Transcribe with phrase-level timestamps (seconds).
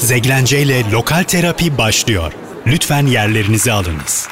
[0.00, 2.32] Zeglence ile Lokal Terapi başlıyor.
[2.66, 4.28] Lütfen yerlerinizi alınız.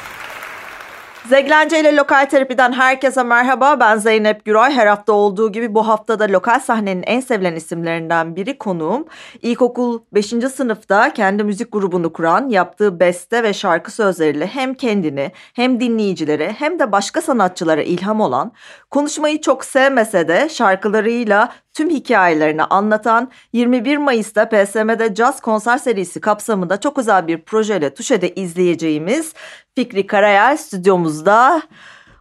[1.29, 3.79] Zeglence ile Lokal Terapi'den herkese merhaba.
[3.79, 4.73] Ben Zeynep Güray.
[4.73, 9.05] Her hafta olduğu gibi bu hafta da lokal sahnenin en sevilen isimlerinden biri konuğum.
[9.41, 10.25] İlkokul 5.
[10.55, 16.79] sınıfta kendi müzik grubunu kuran, yaptığı beste ve şarkı sözleriyle hem kendini hem dinleyicilere hem
[16.79, 18.51] de başka sanatçılara ilham olan,
[18.89, 26.79] konuşmayı çok sevmese de şarkılarıyla tüm hikayelerini anlatan 21 Mayıs'ta PSM'de Jazz konser serisi kapsamında
[26.79, 29.33] çok özel bir projeyle Tuşe'de izleyeceğimiz
[29.75, 31.61] Fikri Karayel stüdyomuzda.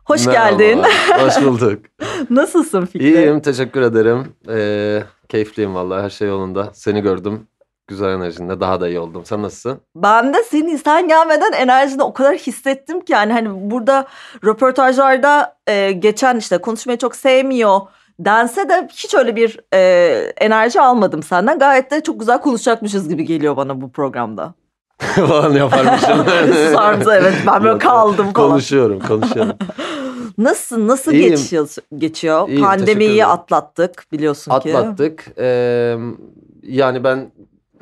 [0.04, 0.82] Hoş Merhaba, geldin.
[1.18, 1.82] Hoş bulduk.
[2.30, 3.04] Nasılsın Fikri?
[3.04, 4.34] İyiyim, teşekkür ederim.
[4.48, 6.70] Ee, keyifliyim vallahi, her şey yolunda.
[6.74, 7.46] Seni gördüm.
[7.88, 9.24] Güzel enerjinde daha da iyi oldum.
[9.24, 9.80] Sen nasılsın?
[9.96, 14.06] Ben de senin sen gelmeden enerjini o kadar hissettim ki yani hani burada
[14.44, 17.80] röportajlarda e, geçen işte konuşmayı çok sevmiyor
[18.20, 21.58] dense de hiç öyle bir e, enerji almadım senden.
[21.58, 24.54] Gayet de çok güzel konuşacakmışız gibi geliyor bana bu programda.
[24.98, 26.24] Falan yaparmışım.
[26.72, 28.50] Sardı evet ben böyle kaldım falan.
[28.50, 29.56] Konuşuyorum, konuşuyorum.
[30.38, 31.30] Nasıl nasıl İyiyim.
[31.30, 32.48] geçiyor geçiyor?
[32.48, 34.76] İyiyim, Pandemiyi atlattık biliyorsun ki.
[34.76, 35.26] Atlattık.
[35.38, 35.96] Ee,
[36.62, 37.32] yani ben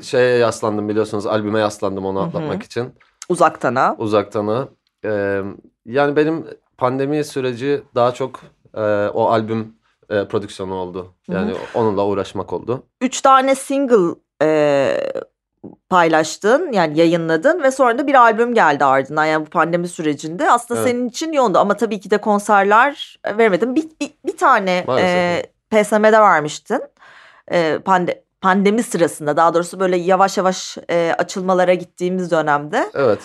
[0.03, 2.95] şeye yaslandım biliyorsunuz, albüme yaslandım onu atlatmak için.
[3.29, 3.97] Uzaktan ha.
[3.99, 4.69] Uzaktan ha.
[5.05, 5.43] Ee,
[5.87, 6.47] yani benim
[6.79, 8.41] pandemi süreci daha çok
[8.75, 8.81] e,
[9.15, 9.75] o albüm
[10.11, 11.15] e, prodüksiyonu oldu.
[11.29, 12.83] Yani onunla uğraşmak oldu.
[13.01, 15.13] Üç tane single e,
[15.91, 20.81] paylaştın yani yayınladın ve sonra da bir albüm geldi ardından yani bu pandemi sürecinde aslında
[20.81, 20.91] Evet.
[20.91, 25.09] senin için yoğundu ama tabii ki de konserler e, veremedin bir, bir, bir tane Maalesef,
[25.17, 26.83] e, PSM'de vermiştin
[27.51, 33.21] e, pande, pandemi sırasında daha doğrusu böyle yavaş yavaş e, açılmalara gittiğimiz dönemde Evet.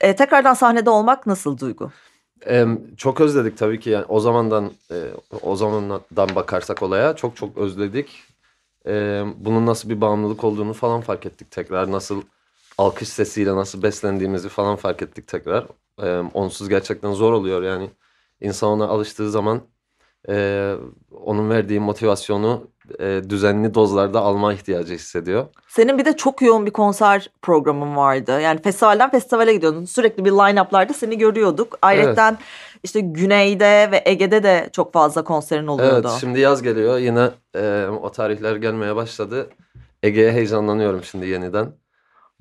[0.00, 1.90] E, tekrardan sahnede olmak nasıl duygu?
[2.96, 5.04] Çok özledik tabii ki yani o zamandan e,
[5.42, 8.22] o zamandan bakarsak olaya çok çok özledik.
[8.84, 11.92] Em, bunun nasıl bir bağımlılık olduğunu falan fark ettik tekrar.
[11.92, 12.22] Nasıl
[12.78, 15.66] alkış sesiyle nasıl beslendiğimizi falan fark ettik tekrar.
[16.34, 17.90] Onsuz gerçekten zor oluyor yani.
[18.40, 19.62] İnsan ona alıştığı zaman
[20.28, 20.74] e,
[21.12, 22.70] onun verdiği motivasyonu
[23.00, 25.46] e, düzenli dozlarda alma ihtiyacı hissediyor.
[25.68, 28.40] Senin bir de çok yoğun bir konser programın vardı.
[28.40, 29.84] Yani festivalden festivale gidiyordun.
[29.84, 31.78] Sürekli bir line-up'larda seni görüyorduk.
[31.82, 32.36] Ayrıca
[32.82, 36.08] işte Güney'de ve Ege'de de çok fazla konserin oluyordu.
[36.08, 39.50] Evet şimdi yaz geliyor yine e, o tarihler gelmeye başladı.
[40.02, 41.72] Ege'ye heyecanlanıyorum şimdi yeniden.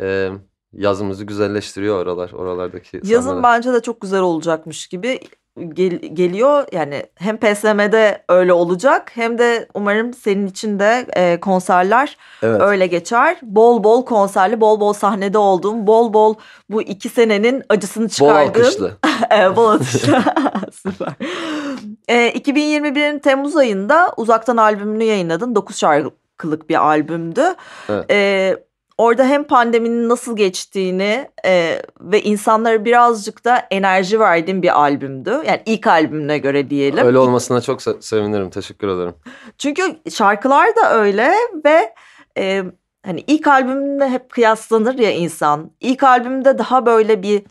[0.01, 0.29] E,
[0.73, 3.43] yazımızı güzelleştiriyor oralar oralardaki Yazın sahneler.
[3.43, 5.19] bence de çok güzel olacakmış gibi
[5.73, 6.65] gel- geliyor.
[6.71, 12.61] Yani hem PSM'de öyle olacak hem de umarım senin için de e, konserler Evet.
[12.61, 13.37] öyle geçer.
[13.41, 16.35] Bol bol konserli, bol bol sahnede olduğum, bol bol
[16.69, 18.47] bu iki senenin acısını Bol çıkardığım.
[18.63, 18.91] alkışlı.
[19.29, 20.23] Evet, bol atışlı.
[20.71, 21.09] Süper.
[22.07, 25.55] Ee, 2021'in Temmuz ayında uzaktan albümünü yayınladın.
[25.55, 27.41] 9 şarkılık bir albümdü.
[27.89, 28.05] Evet.
[28.11, 28.57] Ee,
[28.99, 35.29] orada hem pandeminin nasıl geçtiğini e, ve insanlara birazcık da enerji verdiğin bir albümdü.
[35.29, 37.05] Yani ilk albümüne göre diyelim.
[37.05, 38.49] Öyle olmasına çok se- sevinirim.
[38.49, 39.13] Teşekkür ederim.
[39.57, 41.31] Çünkü şarkılar da öyle
[41.65, 41.93] ve
[42.37, 42.63] e,
[43.05, 45.71] hani ilk albümle hep kıyaslanır ya insan.
[45.79, 47.43] İlk albümde daha böyle bir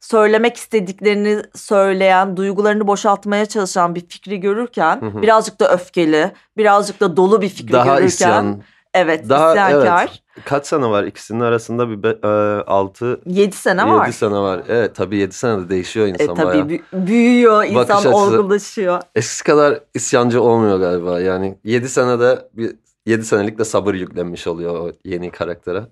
[0.00, 5.22] söylemek istediklerini söyleyen, duygularını boşaltmaya çalışan bir fikri görürken Hı hı.
[5.22, 8.62] birazcık da öfkeli, birazcık da dolu bir fikri Daha görürken isyan.
[8.94, 10.08] Evet Daha isyankar.
[10.36, 10.44] evet.
[10.44, 12.28] Kaç sene var ikisinin arasında bir be, e,
[12.66, 14.08] 6 7 sene 7 var.
[14.10, 14.60] sene var.
[14.68, 16.66] Evet tabii 7 senede değişiyor E, insan tabii bayağı.
[16.66, 19.00] bü- büyüyor, insan Bakış açısı- olgunlaşıyor.
[19.14, 21.20] Eskisi kadar isyancı olmuyor galiba.
[21.20, 22.76] Yani 7 senede bir
[23.06, 25.82] 7 senelik de sabır yüklenmiş oluyor o yeni karaktere.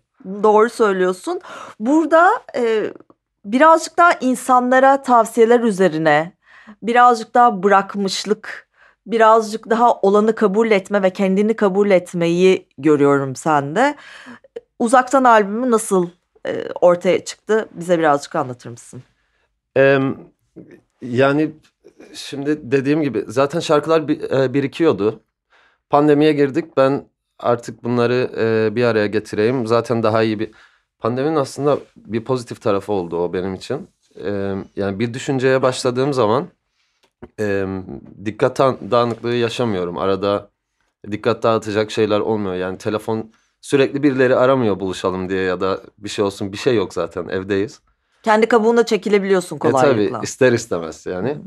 [0.43, 1.41] Doğru söylüyorsun.
[1.81, 2.93] Burada e,
[3.45, 6.33] birazcık daha insanlara tavsiyeler üzerine,
[6.83, 8.69] birazcık daha bırakmışlık,
[9.11, 13.95] birazcık daha olanı kabul etme ve kendini kabul etmeyi görüyorum sende.
[14.79, 16.09] Uzaktan albümü nasıl
[16.47, 17.69] e, ortaya çıktı?
[17.73, 19.03] Bize birazcık anlatır mısın?
[19.77, 20.19] Em,
[21.03, 21.51] yani
[22.15, 25.21] şimdi dediğim gibi zaten şarkılar e, birikiyordu.
[25.91, 26.77] Pandemiye girdik.
[26.77, 27.05] Ben
[27.39, 29.67] artık bunları e, bir araya getireyim.
[29.67, 30.51] Zaten daha iyi bir
[30.99, 33.89] pandeminin aslında bir pozitif tarafı oldu o benim için.
[34.25, 36.49] E, yani bir düşünceye başladığım zaman
[37.41, 37.67] e,
[38.25, 39.99] dikkat da- dağınıklığı yaşamıyorum.
[39.99, 40.51] Arada
[41.11, 42.55] dikkat dağıtacak şeyler olmuyor.
[42.55, 43.31] Yani telefon
[43.61, 47.81] sürekli birileri aramıyor buluşalım diye ya da bir şey olsun bir şey yok zaten evdeyiz.
[48.23, 50.17] Kendi kabuğuna çekilebiliyorsun E kolaylıkla.
[50.17, 51.39] tabii ister istemez yani.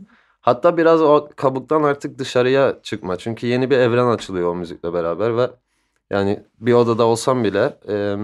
[0.41, 3.17] Hatta biraz o kabuktan artık dışarıya çıkma.
[3.17, 5.49] Çünkü yeni bir evren açılıyor o müzikle beraber ve
[6.11, 8.15] yani bir odada olsam bile e,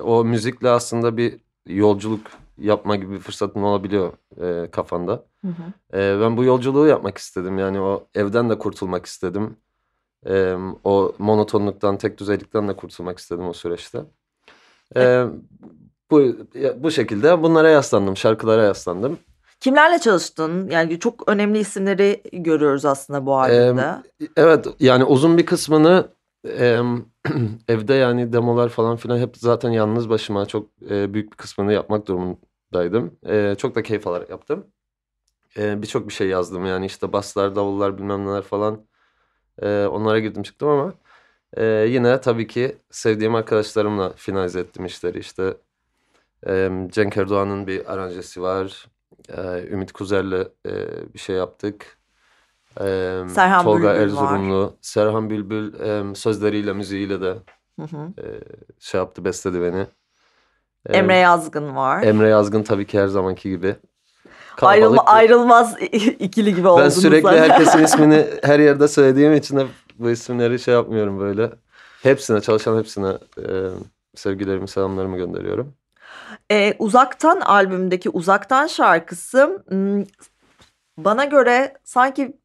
[0.00, 1.36] o müzikle aslında bir
[1.66, 2.20] yolculuk
[2.58, 4.12] yapma gibi bir fırsatın olabiliyor
[4.42, 5.24] e, kafanda.
[5.44, 5.98] Hı hı.
[5.98, 7.58] E, ben bu yolculuğu yapmak istedim.
[7.58, 9.56] Yani o evden de kurtulmak istedim.
[10.26, 10.54] E,
[10.84, 14.00] o monotonluktan, tek düzeylikten de kurtulmak istedim o süreçte.
[14.96, 15.24] Ee,
[16.10, 16.20] bu
[16.54, 19.18] ya- bu şekilde bunlara yaslandım, şarkılara yaslandım.
[19.60, 20.68] Kimlerle çalıştın?
[20.70, 23.94] Yani çok önemli isimleri görüyoruz aslında bu albümde.
[24.36, 26.08] Evet yani uzun bir kısmını
[26.58, 27.04] em,
[27.68, 32.06] evde yani demolar falan filan hep zaten yalnız başıma çok e, büyük bir kısmını yapmak
[32.74, 33.18] durumundaydım.
[33.26, 34.66] E, çok da keyif alarak yaptım.
[35.56, 38.86] E, Birçok bir şey yazdım yani işte baslar, davullar bilmem neler falan.
[39.62, 40.94] E, onlara girdim çıktım ama
[41.56, 45.18] e, yine tabii ki sevdiğim arkadaşlarımla finalize ettim işleri.
[45.18, 45.54] İşte
[46.46, 48.86] e, Cenk Erdoğan'ın bir aranjesi var.
[49.28, 50.72] E, Ümit Kuzer'le e,
[51.14, 51.98] bir şey yaptık.
[52.80, 52.84] E,
[53.28, 53.96] Serhan Tolga Bülbül var.
[53.96, 57.34] Erzurumlu, Serhan Bülbül e, sözleriyle müziğiyle de
[57.80, 58.12] Hı hı.
[58.18, 58.26] e,
[58.78, 59.86] şey yaptı besledi beni.
[60.88, 62.02] Emre Yazgın var.
[62.02, 63.76] Emre Yazgın tabii ki her zamanki gibi.
[64.62, 65.76] Ayrılma, bir- ayrılmaz
[66.18, 66.94] ikili gibi Ben oldunuz.
[67.02, 67.50] sürekli zaten.
[67.50, 69.66] herkesin ismini her yerde söylediğim için hep
[69.98, 71.50] bu isimleri şey yapmıyorum böyle.
[72.02, 73.08] Hepsine çalışan hepsine
[73.38, 73.48] e,
[74.14, 75.72] sevgilerimi selamlarımı gönderiyorum.
[76.50, 80.04] Ee, Uzaktan albümdeki Uzaktan şarkısı hmm,
[80.98, 82.36] bana göre sanki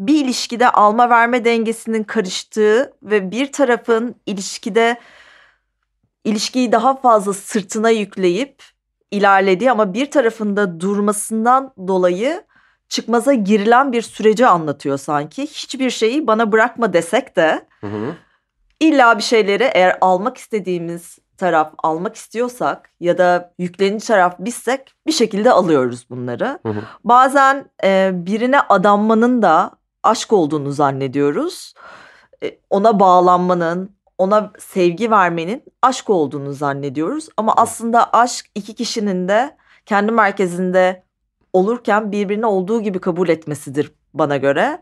[0.00, 4.96] bir ilişkide alma verme dengesinin karıştığı ve bir tarafın ilişkide
[6.24, 8.62] ilişkiyi daha fazla sırtına yükleyip
[9.10, 12.44] ilerlediği ama bir tarafında durmasından dolayı
[12.88, 15.42] çıkmaza girilen bir süreci anlatıyor sanki.
[15.42, 18.14] Hiçbir şeyi bana bırakma desek de Hı hı.
[18.80, 25.12] İlla bir şeyleri eğer almak istediğimiz taraf almak istiyorsak ya da yüklenici taraf bizsek bir
[25.12, 26.58] şekilde alıyoruz bunları.
[26.66, 26.82] Hı hı.
[27.04, 29.70] Bazen e, birine adanmanın da
[30.02, 31.74] aşk olduğunu zannediyoruz.
[32.42, 37.28] E, ona bağlanmanın, ona sevgi vermenin aşk olduğunu zannediyoruz.
[37.36, 39.56] Ama aslında aşk iki kişinin de
[39.86, 41.02] kendi merkezinde
[41.52, 44.80] olurken birbirini olduğu gibi kabul etmesidir bana göre.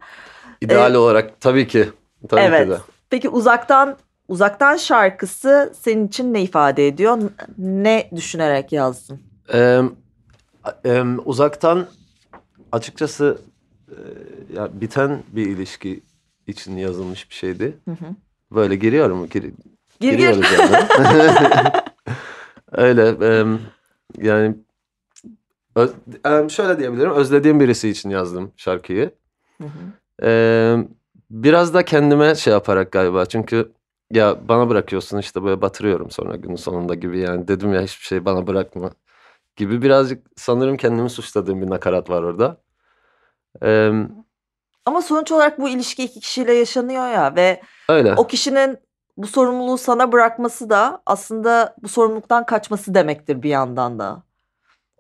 [0.61, 1.88] İdeal olarak tabii ki.
[2.29, 2.64] Tabii Evet.
[2.64, 2.79] ki de.
[3.11, 3.96] Peki uzaktan
[4.29, 7.19] uzaktan şarkısı senin için ne ifade ediyor?
[7.58, 9.20] Ne düşünerek yazdın?
[9.55, 9.81] Ee,
[10.85, 11.87] em, uzaktan
[12.73, 13.38] açıkçası
[13.88, 13.96] e,
[14.56, 16.00] ya biten bir ilişki
[16.46, 17.78] için yazılmış bir şeydi.
[17.85, 18.06] Hı hı.
[18.54, 19.26] Böyle giriyorum.
[19.26, 19.52] Gir, Gir
[20.00, 20.10] gir.
[20.10, 20.76] giriyoruz yani.
[22.72, 23.14] Öyle
[24.19, 24.54] yani
[25.76, 27.10] öz- şöyle diyebilirim.
[27.10, 29.10] Özlediğim birisi için yazdım şarkıyı.
[29.58, 30.87] Hı hı.
[31.31, 33.72] Biraz da kendime şey yaparak galiba çünkü
[34.10, 38.25] ya bana bırakıyorsun işte böyle batırıyorum sonra günün sonunda gibi yani dedim ya hiçbir şey
[38.25, 38.90] bana bırakma
[39.56, 42.56] gibi birazcık sanırım kendimi suçladığım bir nakarat var orada.
[43.62, 43.93] Ee,
[44.87, 48.14] Ama sonuç olarak bu ilişki iki kişiyle yaşanıyor ya ve öyle.
[48.17, 48.79] o kişinin
[49.17, 54.23] bu sorumluluğu sana bırakması da aslında bu sorumluluktan kaçması demektir bir yandan da.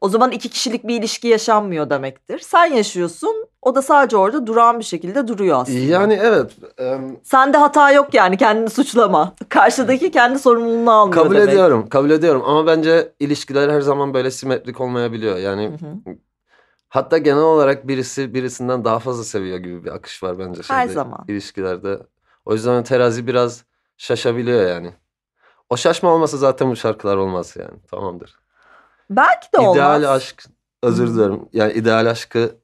[0.00, 2.38] O zaman iki kişilik bir ilişki yaşanmıyor demektir.
[2.38, 5.78] Sen yaşıyorsun, o da sadece orada durağan bir şekilde duruyor aslında.
[5.78, 9.34] Yani evet em, Sende hata yok yani kendini suçlama.
[9.48, 11.48] Karşıdaki kendi sorumluluğunu almıyor kabul demek.
[11.48, 15.36] ediyorum kabul ediyorum ama bence ilişkiler her zaman böyle simetrik olmayabiliyor.
[15.36, 16.16] Yani Hı hı.
[16.92, 20.92] Hatta genel olarak birisi birisinden daha fazla seviyor gibi bir akış var bence Her şeyde,
[20.94, 21.24] zaman.
[21.28, 21.98] ilişkilerde.
[22.44, 23.64] O yüzden terazi biraz
[23.96, 24.94] şaşabiliyor yani.
[25.70, 27.78] O şaşma olmasa zaten bu şarkılar olmaz yani.
[27.90, 28.40] Tamamdır.
[29.10, 29.76] Belki de olmaz.
[29.76, 30.44] İdeal aşk
[30.82, 31.48] özür dilerim.
[31.52, 32.56] Yani ideal aşkı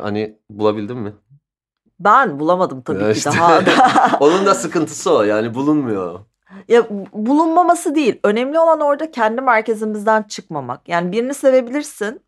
[0.00, 1.12] hani bulabildin mi?
[2.00, 3.30] Ben bulamadım tabii Ya ki işte.
[3.30, 3.72] daha da.
[4.20, 6.20] Onun da sıkıntısı o yani bulunmuyor.
[6.68, 8.20] ya bulunmaması değil.
[8.24, 10.88] Önemli olan orada kendi merkezimizden çıkmamak.
[10.88, 12.20] Yani birini sevebilirsin.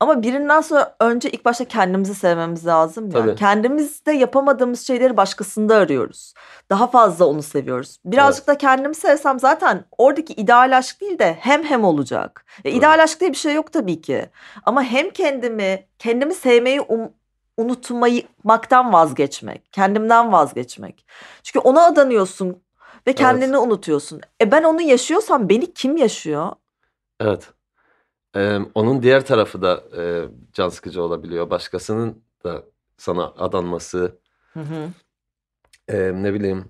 [0.00, 3.20] Ama birinden sonra önce ilk başta kendimizi sevmemiz lazım ya.
[3.20, 3.34] Tabii.
[3.34, 6.34] Kendimizde yapamadığımız şeyleri başkasında arıyoruz.
[6.70, 7.98] Daha fazla onu seviyoruz.
[8.04, 12.44] Birazcık da kendimi sevsem zaten oradaki ideal aşk değil de hem hem olacak.
[12.64, 14.26] Ya ideal aşk diye bir şey yok tabii ki.
[14.64, 17.12] Ama hem kendimi, kendimi sevmeyi um,
[17.56, 21.06] unutmaktan vazgeçmek, kendimden vazgeçmek.
[21.42, 22.62] Çünkü ona adanıyorsun
[23.06, 24.20] ve kendini unutuyorsun.
[24.40, 26.52] E ben onu yaşıyorsam beni kim yaşıyor?
[27.20, 27.55] Evet.
[28.36, 31.50] Ee, onun diğer tarafı da e, can sıkıcı olabiliyor.
[31.50, 32.62] Başkasının da
[32.96, 34.18] sana adanması,
[34.52, 34.88] Hı hı.
[35.88, 36.64] e, ne bileyim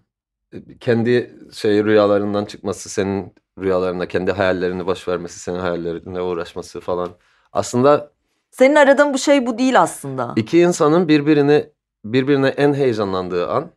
[0.80, 7.10] kendi şey rüyalarından çıkması, senin rüyalarına, kendi hayallerini boş vermesi, senin hayallerinle uğraşması falan.
[7.52, 8.12] Aslında
[8.50, 10.32] Senin aradığın bu şey bu değil aslında.
[10.36, 11.70] iki insanın birbirini
[12.04, 13.70] birbirine en heyecanlandığı an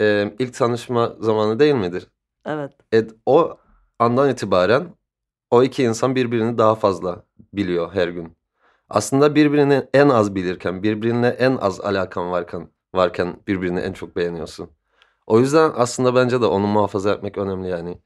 [0.00, 2.06] e, ilk tanışma zamanı değil midir?
[2.46, 2.72] Evet.
[2.94, 3.56] E, o
[3.98, 4.86] andan itibaren
[5.50, 7.22] o iki insan birbirini daha fazla
[7.56, 8.36] biliyor her gün.
[8.88, 14.70] Aslında birbirini en az bilirken, birbirine en az alakan varken, varken birbirini en çok beğeniyorsun.
[15.26, 17.98] O yüzden aslında bence de onu muhafaza etmek önemli yani.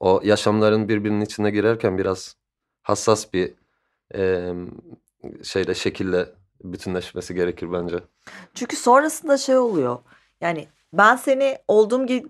[0.00, 2.36] O yaşamların birbirinin içine girerken biraz
[2.82, 3.54] hassas bir
[4.14, 4.52] e,
[5.42, 6.32] şeyle, şekilde
[6.64, 7.96] bütünleşmesi gerekir bence.
[8.54, 9.98] Çünkü sonrasında şey oluyor.
[10.40, 12.28] Yani ben seni olduğum gibi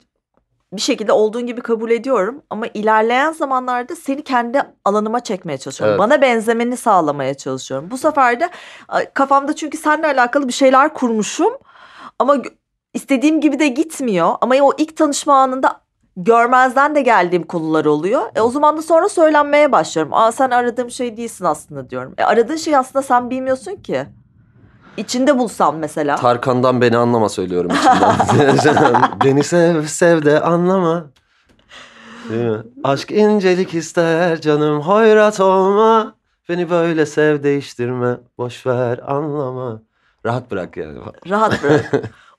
[0.76, 5.92] bir şekilde olduğun gibi kabul ediyorum ama ilerleyen zamanlarda seni kendi alanıma çekmeye çalışıyorum.
[5.92, 5.98] Evet.
[5.98, 7.90] Bana benzemeni sağlamaya çalışıyorum.
[7.90, 8.48] Bu sefer de
[9.14, 11.52] kafamda çünkü seninle alakalı bir şeyler kurmuşum
[12.18, 12.36] ama
[12.94, 14.34] istediğim gibi de gitmiyor.
[14.40, 15.80] Ama o ilk tanışma anında
[16.16, 18.22] görmezden de geldiğim konular oluyor.
[18.34, 20.14] E o zaman da sonra söylenmeye başlıyorum.
[20.14, 22.14] Aa sen aradığım şey değilsin aslında diyorum.
[22.18, 24.06] E aradığın şey aslında sen bilmiyorsun ki.
[24.96, 26.16] İçinde bulsam mesela.
[26.16, 27.70] Tarkan'dan beni anlama söylüyorum
[28.56, 29.02] içimden.
[29.24, 31.04] beni sev sev de anlama.
[32.30, 32.58] Değil mi?
[32.84, 36.14] Aşk incelik ister canım hoyrat olma.
[36.48, 38.16] Beni böyle sev değiştirme.
[38.38, 39.80] Boş ver anlama.
[40.26, 40.98] Rahat bırak yani.
[41.30, 41.92] Rahat bırak.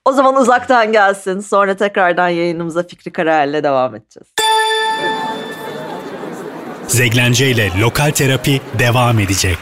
[0.04, 1.40] o zaman uzaktan gelsin.
[1.40, 4.28] Sonra tekrardan yayınımıza Fikri Karayel'le devam edeceğiz.
[6.88, 9.58] Zeglence ile Lokal Terapi devam edecek.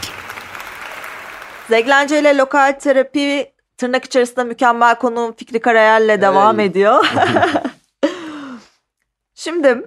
[1.69, 6.65] Zeglence ile lokal terapi tırnak içerisinde mükemmel konuğum Fikri Karayel'le devam Hey.
[6.65, 7.11] ediyor.
[9.35, 9.81] Şimdi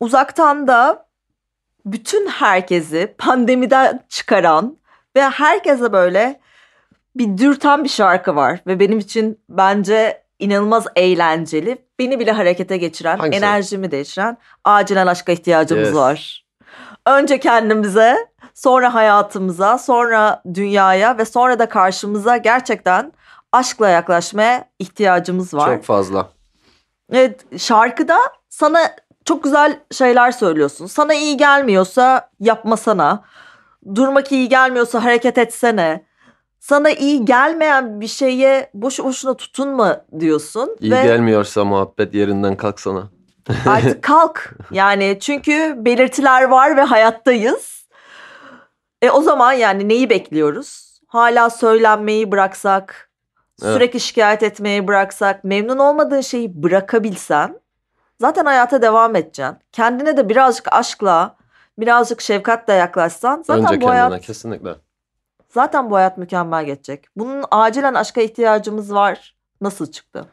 [0.00, 1.06] uzaktan da
[1.86, 4.76] bütün herkesi pandemiden çıkaran
[5.16, 6.40] ve herkese böyle
[7.16, 11.78] bir dürten bir şarkı var ve benim için bence inanılmaz eğlenceli.
[11.98, 13.38] Beni bile harekete geçiren, Hangisi?
[13.44, 15.94] enerjimi değiştiren acilen aşka ihtiyacımız Yes.
[15.94, 16.44] var.
[17.06, 18.16] Önce kendimize,
[18.56, 23.12] sonra hayatımıza, sonra dünyaya ve sonra da karşımıza gerçekten
[23.52, 25.74] aşkla yaklaşmaya ihtiyacımız var.
[25.74, 26.28] Çok fazla.
[27.12, 28.78] Evet, şarkıda sana
[29.24, 30.86] çok güzel şeyler söylüyorsun.
[30.86, 33.24] Sana iyi gelmiyorsa yapmasana.
[33.94, 36.04] Durmak iyi gelmiyorsa hareket etsene.
[36.60, 40.76] Sana iyi gelmeyen bir şeye boşu boşuna tutunma diyorsun.
[40.80, 43.02] İyi ve gelmiyorsa muhabbet yerinden kalksana.
[43.66, 44.54] artık kalk.
[44.70, 47.75] Yani çünkü belirtiler var ve hayattayız.
[49.02, 51.00] E o zaman yani neyi bekliyoruz?
[51.06, 53.10] Hala söylenmeyi bıraksak,
[53.62, 53.72] Evet.
[53.74, 57.60] sürekli şikayet etmeyi bıraksak, memnun olmadığın şeyi bırakabilsen
[58.20, 59.56] zaten hayata devam edeceksin.
[59.72, 61.36] Kendine de birazcık aşkla,
[61.78, 64.74] birazcık şefkatle yaklaşsan zaten Önce bu kendine hayat kesinlikle.
[65.48, 67.06] zaten bu hayat mükemmel geçecek.
[67.16, 69.36] Bunun acilen aşka ihtiyacımız var.
[69.60, 70.26] Nasıl çıktı?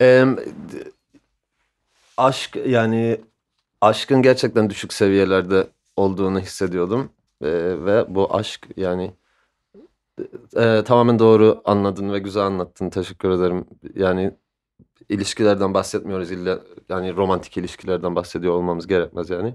[0.00, 0.90] D-
[2.16, 3.20] aşk yani
[3.80, 7.10] aşkın gerçekten düşük seviyelerde olduğunu hissediyordum
[7.42, 7.48] Ee,
[7.86, 9.14] ve bu aşk yani
[10.56, 13.64] e, tamamen doğru anladın ve güzel anlattın teşekkür ederim
[13.94, 14.34] yani
[15.08, 19.54] ilişkilerden bahsetmiyoruz illa yani romantik ilişkilerden bahsediyor olmamız gerekmez yani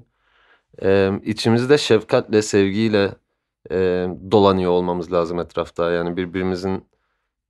[0.83, 3.15] Ee, içimizde şefkatle sevgiyle
[3.71, 6.85] e, dolanıyor olmamız lazım etrafta yani birbirimizin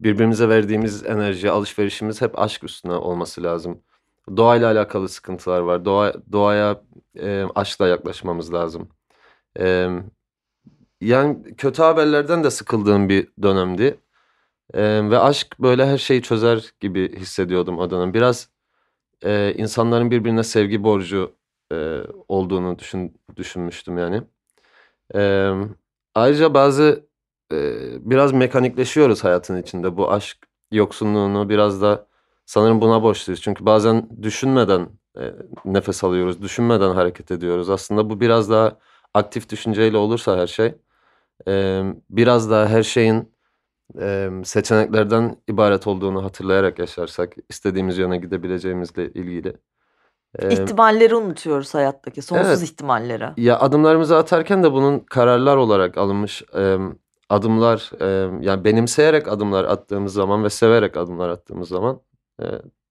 [0.01, 3.83] birbirimize verdiğimiz enerji, alışverişimiz hep aşk üstüne olması lazım.
[4.37, 5.85] Doğayla alakalı sıkıntılar var.
[5.85, 6.81] Doğa, doğaya
[7.19, 8.89] e, aşkla yaklaşmamız lazım.
[9.59, 9.89] E,
[11.01, 13.99] yani kötü haberlerden de sıkıldığım bir dönemdi.
[14.73, 18.13] E, ve aşk böyle her şeyi çözer gibi hissediyordum o dönem.
[18.13, 18.49] Biraz
[19.23, 21.35] e, insanların birbirine sevgi borcu
[21.73, 24.23] e, olduğunu düşün, düşünmüştüm yani.
[25.15, 25.51] E,
[26.15, 27.05] ayrıca bazı
[27.53, 27.57] e,
[28.11, 29.97] biraz mekanikleşiyoruz hayatın içinde.
[29.97, 30.37] Bu aşk
[30.71, 32.07] yoksunluğunu biraz da
[32.45, 33.41] sanırım buna borçluyuz.
[33.41, 34.89] Çünkü bazen düşünmeden
[35.19, 35.33] e,
[35.65, 37.69] nefes alıyoruz, düşünmeden hareket ediyoruz.
[37.69, 38.77] Aslında bu biraz daha
[39.13, 40.75] aktif düşünceyle olursa her şey,
[41.47, 43.31] e, biraz daha her şeyin
[43.99, 49.53] e, seçeneklerden ibaret olduğunu hatırlayarak yaşarsak, istediğimiz yöne gidebileceğimizle ilgili.
[50.39, 52.21] E, İhtimalleri unutuyoruz hayattaki.
[52.21, 52.63] Sonsuz evet.
[52.63, 53.29] ihtimalleri.
[53.37, 56.77] ya adımlarımızı atarken de bunun kararlar olarak alınmış e,
[57.29, 62.01] adımlar e, yani benimseyerek adımlar attığımız zaman ve severek adımlar attığımız zaman
[62.41, 62.45] e,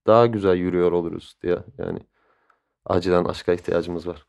[0.07, 1.99] daha güzel yürüyor oluruz diye yani
[2.87, 4.27] acilen aşka ihtiyacımız var.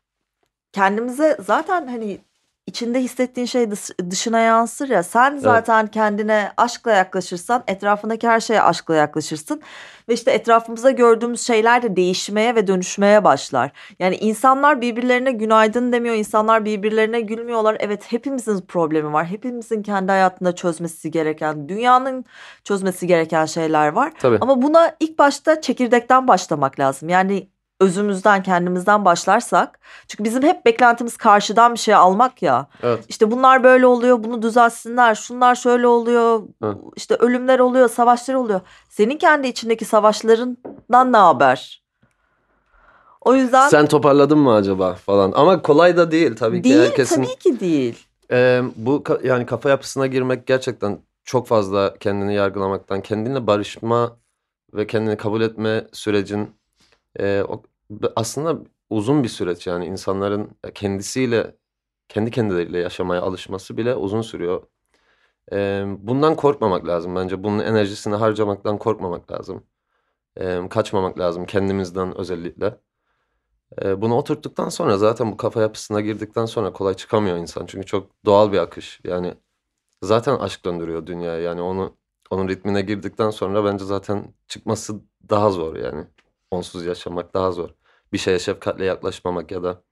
[0.72, 2.18] kendimize zaten hani
[2.66, 8.62] içinde hissettiğin şey dış- dışına yansır ya sen zaten kendine aşkla yaklaşırsan etrafındaki her şeye
[8.62, 9.62] aşkla yaklaşırsın
[10.08, 13.72] ve işte etrafımızda gördüğümüz şeyler de değişmeye ve dönüşmeye başlar.
[13.98, 17.76] Yani insanlar birbirlerine günaydın demiyor, insanlar birbirlerine gülmüyorlar.
[17.80, 19.26] Evet hepimizin problemi var.
[19.26, 22.24] Hepimizin kendi hayatında çözmesi gereken, dünyanın
[22.64, 24.12] çözmesi gereken şeyler var.
[24.18, 24.38] Tabii.
[24.40, 27.08] Ama buna ilk başta çekirdekten başlamak lazım.
[27.08, 27.48] Yani
[27.82, 29.78] özümüzden, kendimizden başlarsak.
[30.08, 32.66] Çünkü bizim hep beklentimiz karşıdan bir şey almak ya.
[32.82, 33.04] Evet.
[33.08, 36.76] İşte bunlar böyle oluyor, bunu düzeltsinler, şunlar şöyle oluyor, Evet.
[36.96, 38.60] işte ölümler oluyor, savaşlar oluyor.
[38.88, 41.82] Senin kendi içindeki savaşlarından ne haber?
[43.20, 47.22] O yüzden Sen toparladın mı acaba falan ama kolay da değil tabii ki değil, herkesin
[47.24, 48.06] tabii ki değil.
[48.30, 54.16] Ee, bu yani kafa yapısına girmek gerçekten çok fazla kendini yargılamaktan, kendinle barışma
[54.74, 56.50] ve kendini kabul etme sürecin
[57.20, 57.62] e, o-
[58.16, 58.58] aslında
[58.90, 61.56] uzun bir süreç yani insanların kendisiyle
[62.08, 64.62] kendi kendileriyle yaşamaya alışması bile uzun sürüyor.
[65.52, 67.44] Ee, bundan korkmamak lazım bence.
[67.44, 69.64] Bunun enerjisini harcamaktan korkmamak lazım.
[70.36, 72.78] E, kaçmamak lazım kendimizden özellikle.
[73.82, 77.66] E, bunu oturttuktan sonra zaten bu kafa yapısına girdikten sonra kolay çıkamıyor insan.
[77.66, 79.00] Çünkü çok doğal bir akış.
[79.04, 79.34] Yani
[80.02, 81.42] zaten aşk döndürüyor dünyayı.
[81.42, 81.96] Yani onu
[82.30, 86.06] onun ritmine girdikten sonra bence zaten çıkması daha zor yani.
[86.50, 87.70] Onsuz yaşamak daha zor.
[88.12, 89.82] Bir şeye şefkatle yaklaşmamak ya da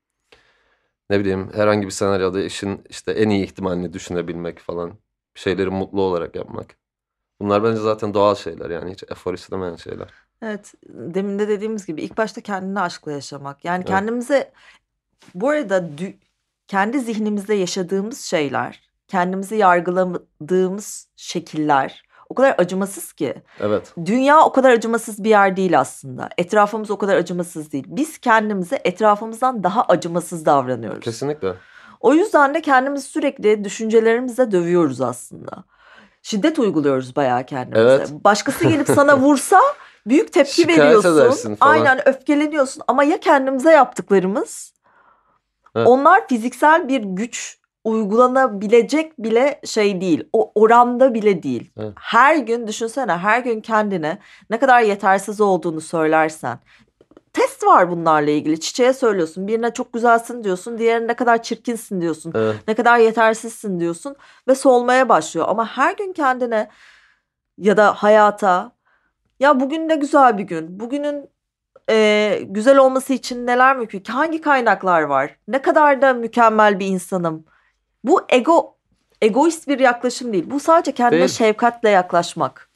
[1.10, 4.90] ne bileyim herhangi bir senaryoda işin işte en iyi ihtimalini düşünebilmek falan.
[5.34, 6.76] Bir şeyleri mutlu olarak yapmak.
[7.40, 10.08] Bunlar bence zaten doğal şeyler yani hiç efor istemeyen şeyler.
[10.42, 13.64] Evet, demin de dediğimiz gibi ilk başta kendini aşkla yaşamak.
[13.64, 13.88] Yani Evet.
[13.88, 14.52] kendimize
[15.34, 15.88] bu arada
[16.68, 23.34] kendi zihnimizde yaşadığımız şeyler, kendimizi yargıladığımız şekiller o kadar acımasız ki.
[23.60, 23.92] Evet.
[24.04, 26.28] Dünya o kadar acımasız bir yer değil aslında.
[26.38, 27.84] Etrafımız o kadar acımasız değil.
[27.88, 31.00] Biz kendimize etrafımızdan daha acımasız davranıyoruz.
[31.04, 31.54] Kesinlikle.
[32.00, 35.64] O yüzden de kendimizi sürekli düşüncelerimizle dövüyoruz aslında.
[36.22, 37.94] Şiddet uyguluyoruz bayağı kendimize.
[37.94, 38.10] Evet.
[38.24, 39.60] Başkası gelip sana vursa
[40.06, 41.16] büyük tepki Şikayet veriyorsun.
[41.18, 41.72] edersin falan.
[41.72, 44.72] Aynen öfkeleniyorsun ama ya kendimize yaptıklarımız
[45.76, 45.88] Evet.
[45.88, 50.28] onlar fiziksel bir güç uygulanabilecek bile şey değil.
[50.32, 51.70] O oranda bile değil.
[51.78, 51.92] Evet.
[52.00, 54.18] Her gün düşünsene her gün kendine
[54.50, 56.58] ne kadar yetersiz olduğunu söylersen.
[57.32, 58.60] Test var bunlarla ilgili.
[58.60, 59.48] Çiçeğe söylüyorsun.
[59.48, 60.78] Birine çok güzelsin diyorsun.
[60.78, 62.32] Diğerine ne kadar çirkinsin diyorsun.
[62.36, 62.56] Evet.
[62.68, 64.16] Ne kadar yetersizsin diyorsun
[64.48, 65.46] ve solmaya başlıyor.
[65.48, 66.68] Ama her gün kendine
[67.58, 68.72] ya da hayata
[69.40, 70.80] ya bugün ne güzel bir gün.
[70.80, 71.30] Bugünün
[71.90, 74.02] e, güzel olması için neler mümkün?
[74.08, 75.36] Hangi kaynaklar var?
[75.48, 77.44] Ne kadar da mükemmel bir insanım.
[78.04, 78.76] Bu ego
[79.22, 80.44] egoist bir yaklaşım değil.
[80.50, 81.30] Bu sadece kendine Değil.
[81.30, 82.70] şefkatle yaklaşmak.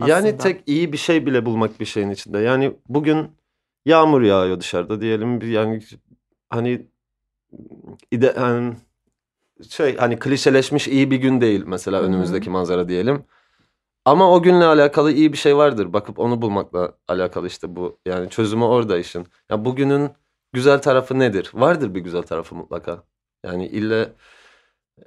[0.00, 0.36] Yani aslında.
[0.36, 2.38] tek iyi bir şey bile bulmak bir şeyin içinde.
[2.38, 3.30] Yani bugün
[3.86, 5.50] yağmur yağıyor dışarıda diyelim.
[5.50, 5.82] Yani
[6.50, 6.86] hani
[8.10, 8.74] ide hani
[9.68, 12.06] şey hani klişeleşmiş iyi bir gün değil mesela Hı hı.
[12.06, 13.24] önümüzdeki manzara diyelim.
[14.04, 15.92] Ama o günle alakalı iyi bir şey vardır.
[15.92, 17.98] Bakıp onu bulmakla alakalı işte bu.
[18.06, 19.26] Yani çözümü orada işin.
[19.50, 20.10] Ya bugünün
[20.52, 21.50] güzel tarafı nedir?
[21.54, 23.02] Vardır bir güzel tarafı mutlaka.
[23.44, 24.12] Yani ille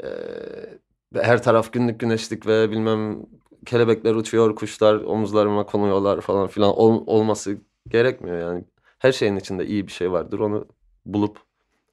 [0.04, 0.80] eee,
[1.16, 3.26] her taraf günlük güneşlik ve bilmem
[3.66, 8.64] kelebekler uçuyor, kuşlar omuzlarıma konuyorlar falan filan ol- olması gerekmiyor yani.
[9.00, 10.40] Her şeyin içinde iyi bir şey vardır.
[10.40, 10.68] Onu
[11.06, 11.40] bulup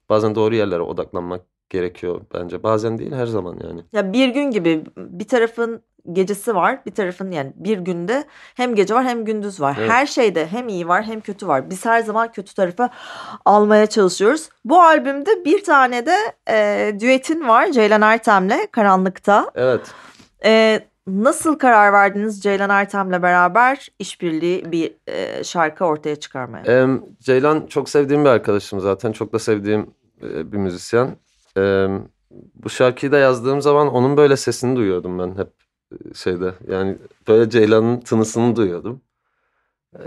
[0.09, 2.63] bazen doğru yerlere odaklanmak gerekiyor bence.
[2.63, 3.81] Bazen değil her zaman yani.
[3.93, 5.81] Ya bir gün gibi bir tarafın
[6.11, 8.23] gecesi var, bir tarafın yani bir günde
[8.55, 9.75] hem gece var hem gündüz var.
[9.79, 9.89] Evet.
[9.89, 11.69] Her şeyde hem iyi var hem kötü var.
[11.69, 12.89] Biz her zaman kötü tarafı
[13.45, 14.49] almaya çalışıyoruz.
[14.65, 16.15] Bu albümde bir tane de
[16.49, 19.51] e, düetin var Ceylan Ertem'le Karanlıkta.
[19.55, 19.81] Evet.
[20.45, 26.63] E, nasıl karar verdiniz Ceylan Ertem'le beraber işbirliği bir e, şarkı ortaya çıkarmaya?
[26.63, 29.11] Em, Ceylan çok sevdiğim bir arkadaşım zaten.
[29.11, 29.89] Çok da sevdiğim
[30.23, 31.15] e, bir müzisyen.
[31.57, 32.07] Em,
[32.55, 35.49] bu şarkıyı da yazdığım zaman onun böyle sesini duyuyordum ben hep
[35.91, 36.53] e, şeyde.
[36.67, 39.01] Yani böyle Ceylan'ın tınısını duyuyordum.
[39.95, 40.01] E,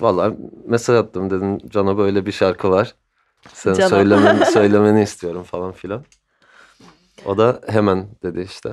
[0.00, 0.32] Valla
[0.66, 2.94] mesaj attım dedim Can'a böyle bir şarkı var.
[3.52, 3.88] Sen Can'a.
[3.88, 6.04] söylemeni, söylemeni istiyorum falan filan.
[7.24, 8.72] O da hemen dedi işte.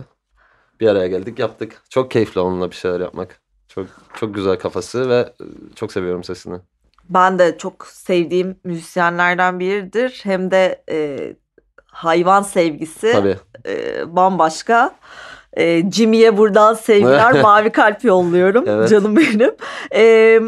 [0.80, 1.82] Bir araya geldik yaptık.
[1.90, 3.42] Çok keyifli onunla bir şeyler yapmak.
[3.68, 6.60] Çok çok güzel kafası ve e, çok seviyorum sesini.
[7.10, 10.20] Ben de çok sevdiğim müzisyenlerden biridir.
[10.24, 11.20] Hem de e,
[11.92, 13.12] hayvan sevgisi.
[13.12, 13.38] Tabii.
[13.66, 14.96] e, bambaşka.
[15.58, 18.90] E, Jimmy'ye buradan sevgiler, mavi kalp yolluyorum Evet.
[18.90, 19.52] canım benim.
[19.96, 20.40] E,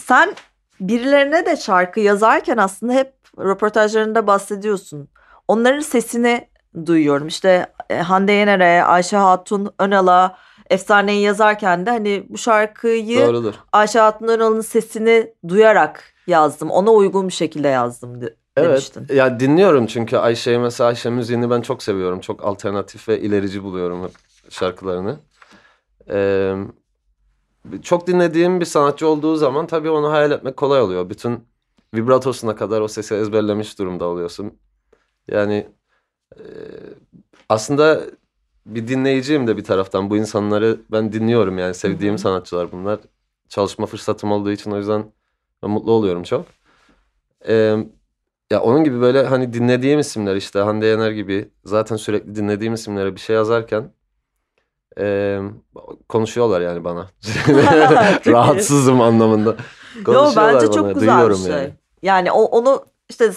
[0.00, 0.34] sen
[0.80, 5.08] birilerine de şarkı yazarken aslında hep röportajlarında bahsediyorsun.
[5.48, 6.48] Onların sesini
[6.86, 7.26] duyuyorum.
[7.28, 10.36] İşte e, Hande Yener'e, Ayşe Hatun Önal'a
[10.70, 13.54] efsaneyi yazarken de hani bu şarkıyı Doğrudur.
[13.72, 16.70] Ayşe Hatun Önal'ın sesini duyarak yazdım.
[16.70, 18.20] Ona uygun bir şekilde yazdım
[18.56, 18.68] Evet.
[18.68, 19.14] demiştin.
[19.14, 22.20] Ya dinliyorum çünkü Ayşe'yi mesela Ayşe müziğini ben çok seviyorum.
[22.20, 24.12] Çok alternatif ve ilerici buluyorum hep
[24.50, 25.18] şarkılarını.
[26.10, 26.54] Ee,
[27.82, 31.10] çok dinlediğim bir sanatçı olduğu zaman tabii onu hayal etmek kolay oluyor.
[31.10, 31.44] Bütün
[31.94, 34.58] vibratosuna kadar o sesi ezberlemiş durumda oluyorsun.
[35.28, 35.68] Yani
[36.36, 36.42] e,
[37.48, 38.00] aslında
[38.66, 40.10] bir dinleyiciyim de bir taraftan.
[40.10, 43.00] Bu insanları ben dinliyorum yani sevdiğim sanatçılar bunlar.
[43.48, 45.12] Çalışma fırsatım olduğu için o yüzden
[45.62, 46.46] ben mutlu oluyorum çok.
[47.48, 47.76] Ee,
[48.54, 53.14] ya onun gibi böyle hani dinlediğim isimler işte Hande Yener gibi zaten sürekli dinlediğim isimlere
[53.14, 53.90] bir şey yazarken
[54.98, 55.38] e,
[56.08, 57.06] konuşuyorlar yani bana.
[58.26, 59.56] Rahatsızım anlamında.
[59.96, 61.52] Yo Konuşuyorlar bence bana, çok güzel bir şey.
[61.52, 61.70] yani.
[62.02, 63.32] Yani, o, onu işte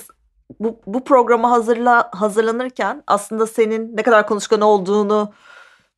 [0.60, 5.34] bu, bu programa hazırla, hazırlanırken aslında senin ne kadar konuşkan olduğunu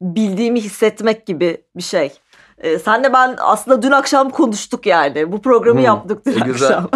[0.01, 2.13] bildiğimi hissetmek gibi bir şey.
[2.59, 5.31] Ee, senle ben aslında dün akşam konuştuk yani.
[5.31, 6.67] Bu programı Hmm, yaptık dün e, güzel.
[6.77, 6.89] akşam.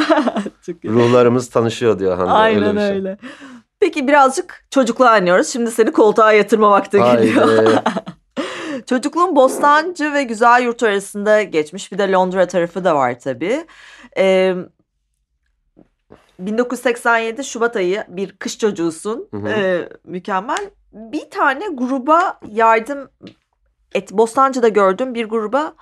[0.86, 2.32] Ruhlarımız tanışıyor diyor Hande.
[2.32, 3.30] Aynen öyle öyle, şey.
[3.80, 5.47] Peki birazcık çocukluğa iniyoruz.
[5.47, 7.21] Şimdi seni koltuğa yatırma vakti Haydi.
[7.28, 7.73] geliyor.
[8.89, 11.91] Çocukluğun Bostancı ve Güzel Yurt arasında geçmiş.
[11.91, 13.65] Bir de Londra tarafı da var tabii.
[14.17, 14.56] Ee,
[16.39, 19.28] 1987 Şubat ayı bir kış çocuğusun.
[19.32, 19.49] Hı hı.
[19.49, 20.69] Ee, mükemmel.
[20.93, 23.10] Bir tane gruba yardım
[23.94, 25.74] et Bostancı'da gördüğüm bir gruba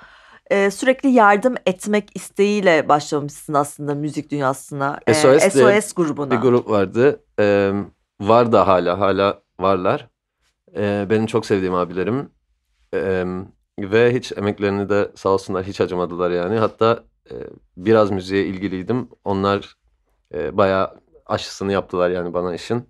[0.49, 4.99] e, sürekli yardım etmek isteğiyle başlamışsın aslında müzik dünyasına.
[5.07, 6.31] Ee, SOS SOS grubuna.
[6.31, 7.23] Bir grup vardı.
[7.39, 7.71] Ee,
[8.21, 10.07] var da hala hala varlar.
[10.75, 12.29] Ee, benim çok sevdiğim abilerim.
[12.93, 13.25] Ee,
[13.79, 16.57] ve hiç emeklerini de sağ olsunlar hiç acımadılar yani.
[16.57, 17.35] Hatta e,
[17.77, 19.09] biraz müziğe ilgiliydim.
[19.23, 19.75] Onlar
[20.33, 22.89] e, bayağı aşısını yaptılar yani bana işin.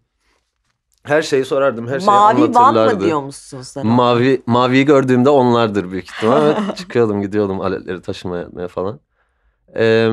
[1.04, 2.96] Her şeyi sorardım, her şeyi Mavi anlatırlardı.
[2.96, 3.88] mı diyormuşsun sen?
[3.88, 6.56] Mavi maviyi gördüğümde onlardır büyük ihtimal.
[6.76, 9.00] Çıkıyordum, gidiyordum aletleri taşımaya etmeye falan.
[9.76, 10.12] Ee,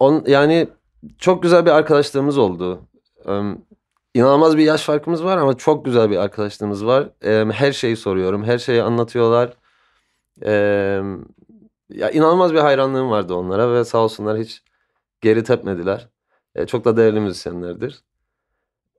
[0.00, 0.68] on, yani
[1.18, 2.80] çok güzel bir arkadaşlığımız oldu.
[3.28, 3.40] Ee,
[4.14, 7.08] inanılmaz bir yaş farkımız var ama çok güzel bir arkadaşlığımız var.
[7.24, 9.52] Ee, her şeyi soruyorum, her şeyi anlatıyorlar.
[10.44, 11.02] Ee,
[11.90, 14.62] ya inanılmaz bir hayranlığım vardı onlara ve sağ olsunlar hiç
[15.20, 16.08] geri tepmediler.
[16.54, 18.02] Ee, çok da değerli müzisyenlerdir.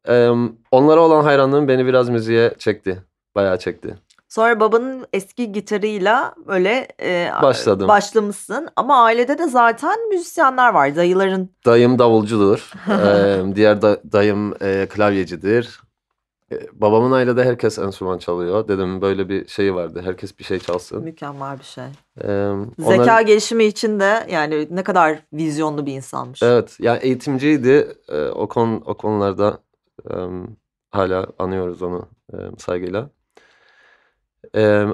[0.08, 0.30] Ee,
[0.72, 3.04] onlara olan hayranlığım beni biraz müziğe çekti.
[3.36, 3.96] Bayağı çekti.
[4.30, 7.88] Sonra babanın eski gitarıyla böyle e, Başladım.
[7.88, 8.68] başlamışsın.
[8.76, 10.96] Ama ailede de zaten müzisyenler var.
[10.96, 12.72] Dayıların Dayım davulcudur.
[12.90, 15.80] Ee, diğer da- dayım e, klavyecidir.
[16.52, 18.68] Ee, babamın ailede herkes enstrüman çalıyor.
[18.68, 20.02] Dedemin böyle bir şeyi vardı.
[20.06, 21.04] Herkes bir şey çalsın.
[21.04, 21.84] mükemmel bir şey.
[22.24, 26.44] Ee, Zeka onlar- gelişimi için de yani ne kadar vizyonlu bir insanmış.
[26.44, 26.78] Evet.
[26.80, 27.88] Yani eğitimciydi.
[28.10, 29.58] Ee, o, kon, o konularda
[30.92, 32.10] hala anıyoruz onu
[32.58, 33.10] saygıyla.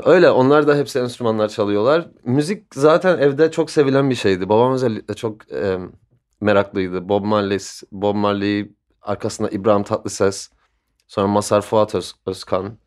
[0.05, 0.29] Öyle.
[0.29, 2.07] Onlar da hepsi enstrümanlar çalıyorlar.
[2.23, 4.49] Müzik zaten evde çok sevilen bir şeydi.
[4.49, 5.41] Babam özellikle çok
[6.41, 7.09] meraklıydı.
[7.09, 7.59] Bob Marley,
[7.91, 10.49] Bob Marley arkasında İbrahim Tatlıses,
[11.07, 12.77] sonra Mazhar Fuat Öz- Özkan.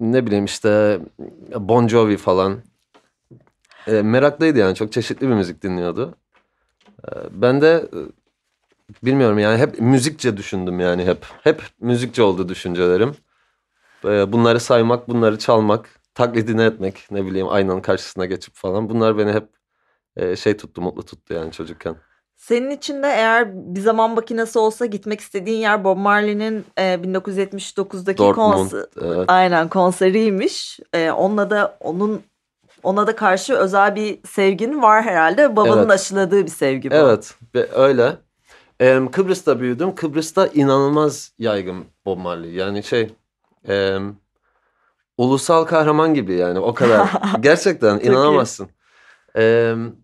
[0.00, 1.00] Ne bileyim işte
[1.58, 2.62] Bon Jovi falan.
[3.86, 6.14] E, meraklıydı yani çok çeşitli bir müzik dinliyordu.
[7.04, 7.88] E, ben de
[9.02, 11.26] bilmiyorum yani hep müzikçe düşündüm yani hep.
[11.42, 13.14] Hep müzikçe oldu düşüncelerim.
[14.04, 18.88] E, bunları saymak, bunları çalmak, taklidini etmek, ne bileyim aynanın karşısına geçip falan.
[18.88, 19.48] Bunlar beni hep
[20.16, 21.96] e, şey tuttu, mutlu tuttu yani çocukken.
[22.36, 28.18] Senin için de eğer bir zaman makinesi olsa gitmek istediğin yer Bob Marley'nin e, 1979'daki
[28.18, 29.24] Dortmund, konser, evet.
[29.28, 30.80] aynen konseriymiş.
[30.92, 32.22] E, onunla da onun
[32.82, 35.56] ona da karşı özel bir sevgin var herhalde.
[35.56, 35.90] Babanın Evet.
[35.90, 36.94] aşıladığı bir sevgi bu.
[36.94, 38.16] Evet, ve öyle.
[38.80, 39.94] Em, Kıbrıs'ta büyüdüm.
[39.94, 42.52] Kıbrıs'ta inanılmaz yaygın Bob Marley.
[42.52, 43.14] Yani şey,
[43.64, 44.16] em,
[45.18, 47.10] ulusal kahraman gibi yani o kadar.
[47.40, 48.68] Gerçekten inanamazsın.
[49.34, 49.96] Em,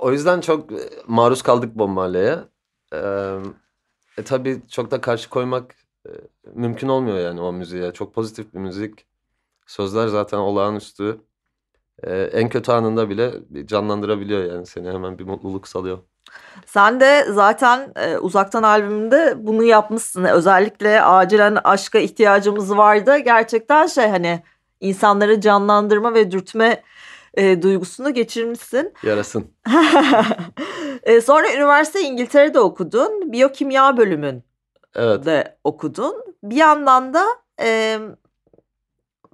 [0.00, 0.76] o yüzden çok e,
[1.06, 2.38] maruz kaldık Bob Marley'e.
[2.92, 3.54] Em,
[4.18, 5.74] e tabii çok da karşı koymak
[6.06, 6.10] e,
[6.54, 7.92] mümkün olmuyor yani o müziğe.
[7.92, 9.06] Çok pozitif bir müzik.
[9.66, 11.20] Sözler zaten olağanüstü.
[12.02, 13.32] E, en kötü anında bile
[13.66, 15.98] canlandırabiliyor yani seni hemen bir mutluluk salıyor.
[16.66, 20.24] Sen de zaten e, uzaktan albümünde bunu yapmışsın.
[20.24, 23.18] Özellikle acilen aşka ihtiyacımız vardı.
[23.18, 24.42] Gerçekten şey hani
[24.80, 26.82] insanları canlandırma ve dürtme
[27.34, 28.92] e, duygusunu geçirmişsin.
[29.02, 29.50] Yarasın.
[31.02, 33.32] E, sonra üniversite İngiltere'de okudun.
[33.32, 34.42] Biyokimya bölümünde
[34.94, 35.52] Evet.
[35.64, 36.14] okudun.
[36.42, 37.24] Bir yandan da
[37.60, 37.98] e,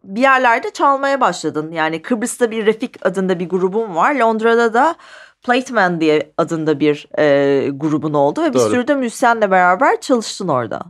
[0.05, 1.73] bir yerlerde çalmaya başladın.
[1.73, 4.15] Yani Kıbrıs'ta bir Refik adında bir grubun var.
[4.15, 4.95] Londra'da da
[5.43, 8.43] Plateman diye adında bir e, grubun oldu.
[8.43, 8.71] Ve bir Doğru.
[8.71, 10.83] sürü de müzisyenle beraber çalıştın orada.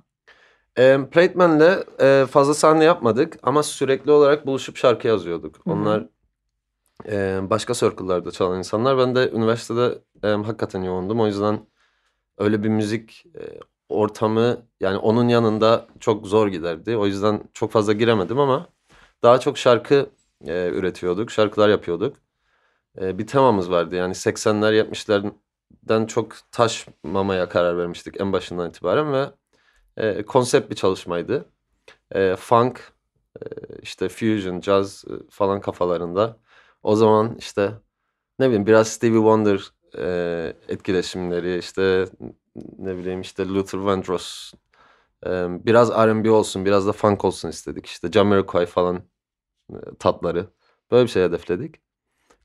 [0.78, 5.56] E, Plateman'le e, fazla sahne yapmadık ama sürekli olarak buluşup şarkı yazıyorduk.
[5.56, 5.74] Hı hı.
[5.74, 6.06] Onlar
[7.08, 8.98] e, başka circle'larda çalan insanlar.
[8.98, 11.20] Ben de üniversitede e, hakikaten yoğundum.
[11.20, 11.60] O yüzden
[12.38, 13.42] öyle bir müzik e,
[13.88, 16.96] ortamı yani onun yanında çok zor giderdi.
[16.96, 18.66] O yüzden çok fazla giremedim ama
[19.22, 20.10] daha çok şarkı
[20.46, 21.30] e, üretiyorduk.
[21.30, 22.16] Şarkılar yapıyorduk.
[23.00, 29.30] E, bir temamız vardı yani 80'ler 70'lerden çok taşmamaya karar vermiştik en başından itibaren ve
[29.96, 31.44] e, konsept bir çalışmaydı.
[32.12, 32.92] E, funk,
[33.42, 33.44] e,
[33.82, 36.36] işte fusion, jazz e, falan kafalarında.
[36.82, 37.72] O zaman işte
[38.38, 42.06] ne bileyim biraz Stevie Wonder e, etkileşimleri, işte
[42.78, 44.54] ne bileyim işte Luther Vandross,
[45.26, 45.30] e,
[45.66, 47.86] biraz R&B olsun, biraz da funk olsun istedik.
[47.86, 49.02] İşte Jamiroquai falan
[49.72, 50.46] e, tatları.
[50.90, 51.89] Böyle bir şey hedefledik.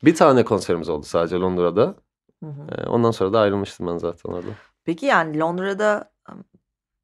[0.03, 1.95] Bir tane konserimiz oldu sadece Londra'da.
[2.43, 2.81] Hı hı.
[2.81, 4.47] E, ondan sonra da ayrılmıştım ben zaten orada.
[4.85, 6.11] Peki yani Londra'da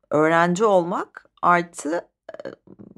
[0.10, 2.50] öğrenci olmak artı e,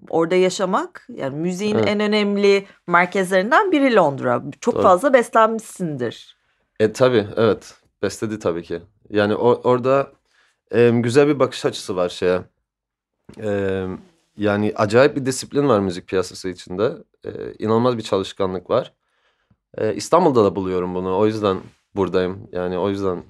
[0.10, 1.88] orada yaşamak yani müziğin Evet.
[1.88, 4.44] en önemli merkezlerinden biri Londra.
[4.62, 4.84] Çok Doğru.
[4.84, 6.38] fazla beslenmişsindir.
[6.80, 8.82] E tabii evet besledi tabii ki.
[9.10, 10.12] Yani o, orada
[10.72, 12.42] e, güzel bir bakış açısı var şeye.
[13.42, 13.84] E,
[14.38, 16.94] yani acayip bir disiplin var müzik piyasası içinde.
[17.26, 17.30] E,
[17.60, 18.94] inanılmaz bir çalışkanlık var.
[19.78, 21.18] E, İstanbul'da da buluyorum bunu.
[21.18, 21.58] O yüzden
[21.96, 22.50] buradayım.
[22.52, 23.24] Yani o yüzden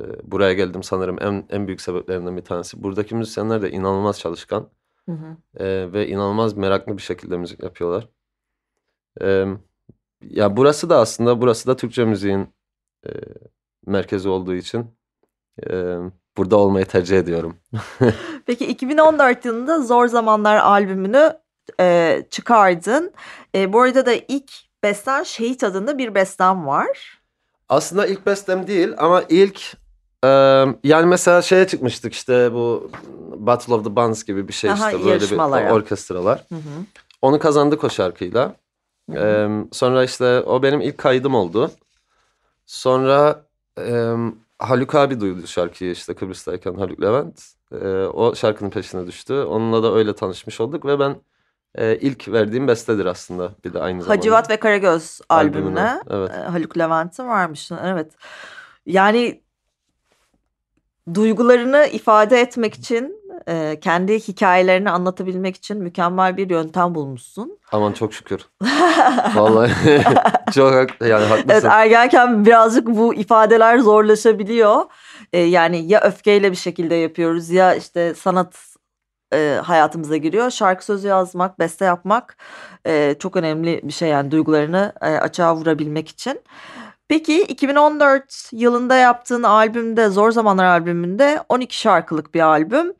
[0.00, 2.82] e, buraya geldim sanırım en en büyük sebeplerinden bir tanesi.
[2.82, 4.68] Buradaki müzisyenler de inanılmaz çalışkan
[5.06, 5.64] Hı hı.
[5.64, 8.08] e, ve inanılmaz meraklı bir şekilde müzik yapıyorlar.
[9.22, 9.46] E,
[10.20, 12.48] ya burası da aslında burası da Türkçe müziğin
[13.06, 13.10] e,
[13.86, 14.86] merkezi olduğu için
[15.70, 15.96] e,
[16.36, 17.56] burada olmayı tercih ediyorum.
[18.46, 21.32] Peki 2014 yılında Zor Zamanlar albümünü
[21.80, 23.12] e, çıkardın.
[23.54, 27.20] E, bu arada da ilk besten Şehit adında bir bestem var.
[27.68, 29.76] Aslında ilk bestem değil ama ilk
[30.24, 30.28] e,
[30.84, 32.90] yani mesela şeye çıkmıştık işte bu
[33.36, 36.44] Battle of the Bands gibi bir şey Aha, işte böyle bir orkestralar.
[36.48, 36.84] Hı hı.
[37.22, 38.54] Onu kazandık o şarkıyla.
[39.10, 39.18] Hı hı.
[39.18, 41.70] Ee, sonra işte o benim ilk kaydım oldu.
[42.66, 43.44] Sonra
[43.78, 44.14] e,
[44.58, 47.42] Haluk abi duydu şarkıyı işte Kıbrıs'tayken Haluk Levent.
[47.72, 49.34] Ee, o şarkının peşine düştü.
[49.34, 51.16] Onunla da öyle tanışmış olduk ve ben
[51.76, 54.18] e, ilk verdiğim bestedir aslında bir de aynı zamanda.
[54.18, 56.30] Hacivat ve Karagöz albümüne Albümüne, evet.
[56.30, 57.70] e, Haluk Levent'in varmış.
[57.84, 58.12] Evet.
[58.86, 59.42] Yani
[61.14, 63.16] duygularını ifade etmek için,
[63.48, 67.58] e, kendi hikayelerini anlatabilmek için mükemmel bir yöntem bulmuşsun.
[67.72, 68.40] Aman çok şükür.
[69.34, 70.02] Vallahi
[70.54, 71.50] çok hak- yani haklısın.
[71.50, 74.84] Evet ergenken birazcık bu ifadeler zorlaşabiliyor.
[75.32, 78.75] E, yani ya öfkeyle bir şekilde yapıyoruz ya işte sanat
[79.32, 80.50] e, hayatımıza giriyor.
[80.50, 82.36] Şarkı sözü yazmak, beste yapmak
[82.86, 86.40] e, çok önemli bir şey yani duygularını e, açığa vurabilmek için.
[87.08, 92.92] Peki 2014 yılında yaptığın albümde Zor Zamanlar albümünde 12 şarkılık bir albüm.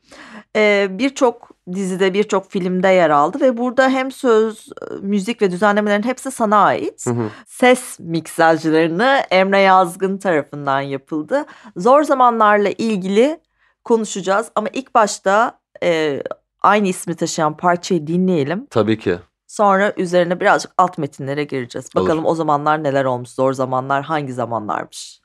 [0.55, 4.69] E, birçok dizide birçok filmde yer aldı ve burada hem söz,
[5.01, 7.05] müzik ve düzenlemelerin hepsi sana ait.
[7.05, 7.29] Hı hı.
[7.47, 11.45] Ses miksajlarını Emre Yazgın tarafından yapıldı.
[11.75, 13.39] Zor zamanlarla ilgili
[13.83, 16.23] konuşacağız ama ilk başta e,
[16.61, 18.67] aynı ismi taşıyan parçayı dinleyelim.
[18.69, 19.19] Tabii ki.
[19.47, 21.89] Sonra üzerine birazcık alt metinlere gireceğiz.
[21.95, 22.05] Olur.
[22.05, 25.21] Bakalım o zamanlar neler olmuş, zor zamanlar hangi zamanlarmış.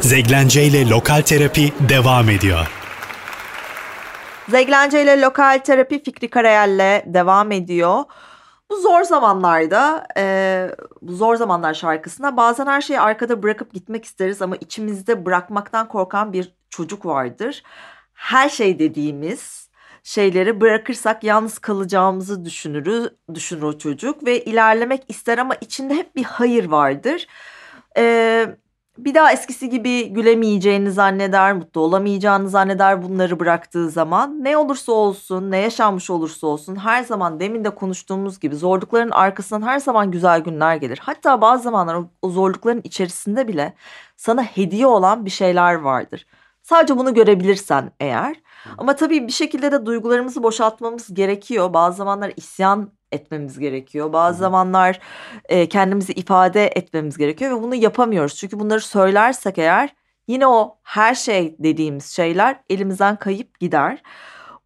[0.00, 2.78] Zeglence ile Lokal Terapi devam ediyor.
[4.48, 8.04] Zeglence ile lokal terapi Fikri Karayel'le devam ediyor.
[8.70, 10.70] Bu zor zamanlarda, e,
[11.02, 16.32] bu zor zamanlar şarkısında bazen her şeyi arkada bırakıp gitmek isteriz ama içimizde bırakmaktan korkan
[16.32, 17.62] bir çocuk vardır.
[18.14, 19.68] Her şey dediğimiz
[20.02, 26.24] şeyleri bırakırsak yalnız kalacağımızı düşünürü, düşünür o çocuk ve ilerlemek ister ama içinde hep bir
[26.24, 27.26] hayır vardır.
[27.96, 28.46] E,
[28.98, 34.44] bir daha eskisi gibi gülemeyeceğini zanneder, mutlu olamayacağını zanneder bunları bıraktığı zaman.
[34.44, 39.66] Ne olursa olsun, ne yaşanmış olursa olsun her zaman demin de konuştuğumuz gibi zorlukların arkasından
[39.66, 40.98] her zaman güzel günler gelir.
[41.02, 43.74] Hatta bazı zamanlar o zorlukların içerisinde bile
[44.16, 46.26] sana hediye olan bir şeyler vardır.
[46.68, 48.36] Sadece bunu görebilirsen eğer.
[48.78, 51.72] Ama tabii bir şekilde de duygularımızı boşaltmamız gerekiyor.
[51.72, 54.12] Bazı zamanlar isyan etmemiz gerekiyor.
[54.12, 55.00] Bazı zamanlar
[55.48, 58.36] e, kendimizi ifade etmemiz gerekiyor ve bunu yapamıyoruz.
[58.36, 59.94] Çünkü bunları söylersek eğer
[60.26, 64.02] yine o her şey dediğimiz şeyler elimizden kayıp gider.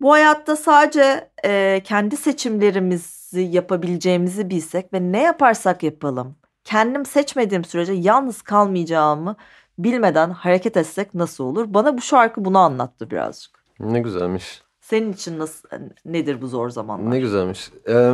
[0.00, 7.92] Bu hayatta sadece e, kendi seçimlerimizi yapabileceğimizi bilsek ve ne yaparsak yapalım kendim seçmediğim sürece
[7.92, 9.36] yalnız kalmayacağımı
[9.78, 11.74] bilmeden hareket etsek nasıl olur?
[11.74, 13.64] Bana bu şarkı bunu anlattı birazcık.
[13.80, 14.62] Ne güzelmiş.
[14.80, 15.68] Senin için nasıl
[16.04, 17.11] nedir bu zor zamanlar?
[17.11, 17.70] Ne güzelmiş.
[17.88, 18.12] Ee,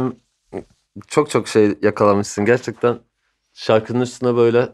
[1.06, 2.44] çok çok şey yakalamışsın.
[2.44, 2.98] Gerçekten
[3.52, 4.68] şarkının üstüne böyle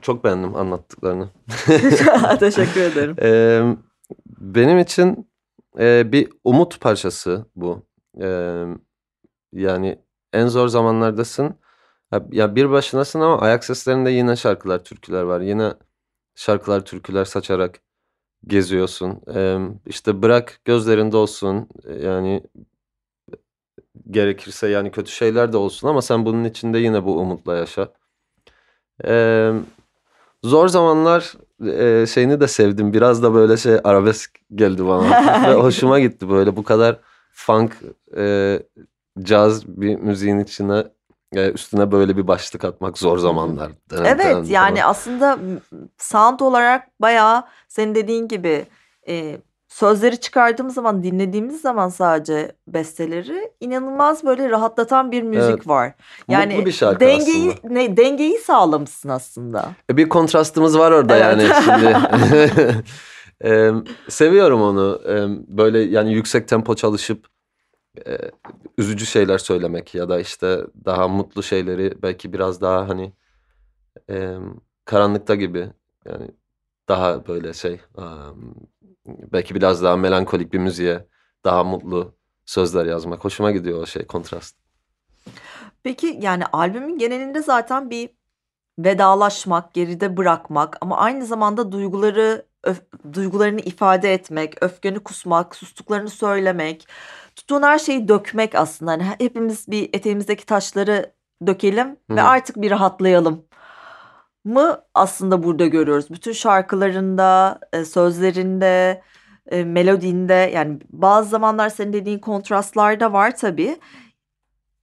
[0.00, 1.28] çok beğendim anlattıklarını.
[2.40, 3.16] Teşekkür ederim.
[3.22, 3.76] Ee,
[4.40, 5.30] benim için
[5.78, 7.82] e, bir umut parçası bu.
[8.20, 8.64] Ee,
[9.52, 9.98] yani
[10.32, 11.54] en zor zamanlardasın.
[12.32, 15.40] Ya, bir başınasın ama ayak seslerinde yine şarkılar, türküler var.
[15.40, 15.74] Yine
[16.34, 17.80] şarkılar, türküler saçarak
[18.46, 19.20] geziyorsun.
[19.34, 21.68] Ee, işte bırak gözlerinde olsun.
[22.02, 22.42] Yani
[24.10, 27.92] gerekirse yani kötü şeyler de olsun ama sen bunun içinde yine bu umutla yaşa.
[29.04, 29.52] Ee,
[30.44, 31.34] zor zamanlar
[31.66, 32.92] e, şeyini de sevdim.
[32.92, 35.10] Biraz da böyle şey arabesk geldi bana.
[35.48, 37.00] Ve hoşuma gitti böyle bu kadar
[37.32, 37.76] funk,
[38.16, 38.58] e,
[39.22, 40.92] caz bir müziğin içine e,
[41.36, 43.72] üstüne böyle bir başlık atmak zor zamanlar.
[44.04, 45.38] Evet yani aslında
[45.98, 48.66] sound olarak bayağı senin dediğin gibi
[49.08, 49.38] e,
[49.68, 55.66] sözleri çıkardığımız zaman dinlediğimiz zaman sadece besteleri inanılmaz böyle rahatlatan bir müzik Evet.
[55.68, 55.94] var.
[56.20, 57.74] Mutlu Yani bir şarkı dengeyi aslında.
[57.74, 59.68] ne dengeyi sağlamışsın aslında.
[59.90, 61.42] E, Bir kontrastımız var orada Evet.
[61.42, 61.96] yani şimdi.
[63.40, 65.00] Em, seviyorum onu.
[65.08, 67.26] Em, böyle yani yüksek tempo çalışıp
[68.06, 68.18] e,
[68.78, 73.12] üzücü şeyler söylemek ya da işte daha mutlu şeyleri belki biraz daha hani
[74.08, 75.72] em, karanlıkta gibi
[76.04, 76.30] yani
[76.88, 78.54] daha böyle şey em,
[79.06, 81.06] belki biraz daha melankolik bir müziğe
[81.44, 82.14] daha mutlu
[82.46, 83.24] sözler yazmak.
[83.24, 84.56] Hoşuma gidiyor o şey kontrast.
[85.82, 88.10] Peki yani albümün genelinde zaten bir
[88.78, 96.88] vedalaşmak, geride bırakmak ama aynı zamanda duyguları öf, duygularını ifade etmek, öfkeni kusmak, sustuklarını söylemek,
[97.40, 98.90] tuttuğun her şeyi dökmek aslında.
[98.90, 101.12] Hani hepimiz bir eteğimizdeki taşları
[101.46, 103.44] dökelim Hı ve artık bir rahatlayalım
[104.44, 106.10] mı aslında burada görüyoruz.
[106.10, 109.02] Bütün şarkılarında, e, sözlerinde,
[109.46, 113.76] e, melodinde yani bazı zamanlar senin dediğin kontrastlar da var tabii.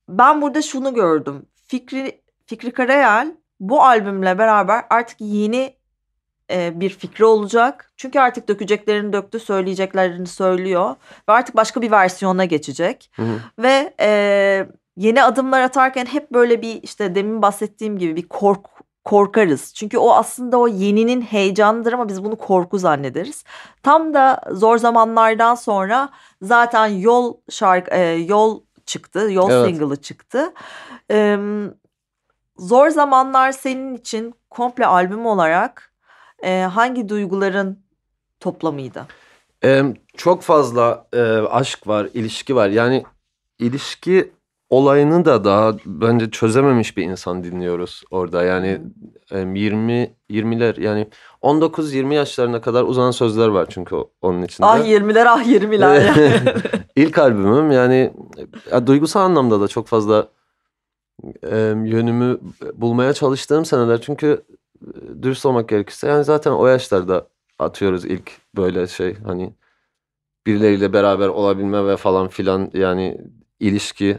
[0.09, 1.45] Ben burada şunu gördüm.
[1.67, 5.76] Fikri Fikri Karayel bu albümle beraber artık yeni
[6.51, 7.91] e, bir fikri olacak.
[7.97, 10.95] Çünkü artık dökeceklerini döktü, söyleyeceklerini söylüyor
[11.29, 13.11] ve artık başka bir versiyona geçecek.
[13.15, 13.39] Hı hı.
[13.59, 18.65] Ve e, yeni adımlar atarken hep böyle bir işte demin bahsettiğim gibi bir kork
[19.05, 19.73] korkarız.
[19.73, 23.43] Çünkü o aslında o yeninin heyecanıdır ama biz bunu korku zannederiz.
[23.83, 26.09] Tam da zor zamanlardan sonra
[26.41, 29.27] zaten yol şarkı e, yol çıktı.
[29.31, 29.67] Yol Evet.
[29.67, 30.53] single'ı çıktı.
[31.11, 31.37] E,
[32.57, 35.93] zor zamanlar senin için komple albüm olarak
[36.43, 37.79] e, hangi duyguların
[38.39, 39.07] toplamıydı?
[39.63, 39.83] Ee,
[40.17, 42.69] çok fazla e, aşk var, ilişki var.
[42.69, 43.03] Yani
[43.59, 44.31] ilişki
[44.69, 48.43] olayını da daha bence çözememiş bir insan dinliyoruz orada.
[48.43, 48.81] Yani
[49.31, 51.07] e, 20 20'ler yani
[51.41, 54.67] 19-20 yaşlarına kadar uzanan sözler var çünkü onun içinde.
[54.67, 56.05] Ah 20'ler ah 20'ler.
[56.05, 56.61] yani.
[56.95, 58.13] İlk albümüm yani
[58.71, 60.27] ya, duygusal anlamda da çok fazla
[61.43, 62.39] e, yönümü
[62.75, 64.01] bulmaya çalıştığım seneler.
[64.01, 64.43] Çünkü
[65.21, 67.27] dürüst olmak gerekirse yani zaten o yaşlarda
[67.59, 69.53] atıyoruz ilk böyle şey hani
[70.47, 73.17] birileriyle beraber olabilme ve falan filan yani
[73.59, 74.17] ilişki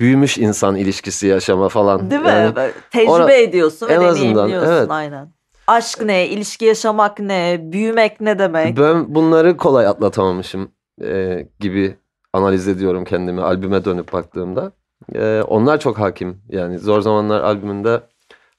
[0.00, 2.10] büyümüş insan ilişkisi yaşama falan.
[2.10, 2.28] Değil mi?
[2.28, 4.90] Yani Böyle Tecrübe ora- ediyorsun ve deneyimliyorsun evet.
[4.90, 5.32] aynen.
[5.66, 8.78] Aşk ne, ilişki yaşamak ne, büyümek ne demek?
[8.78, 10.70] Ben bunları kolay atlatamamışım
[11.02, 11.96] e, gibi
[12.32, 14.72] analiz ediyorum kendimi albüme dönüp baktığımda.
[15.14, 16.42] E, onlar çok hakim.
[16.48, 18.00] Yani Zor Zamanlar albümünde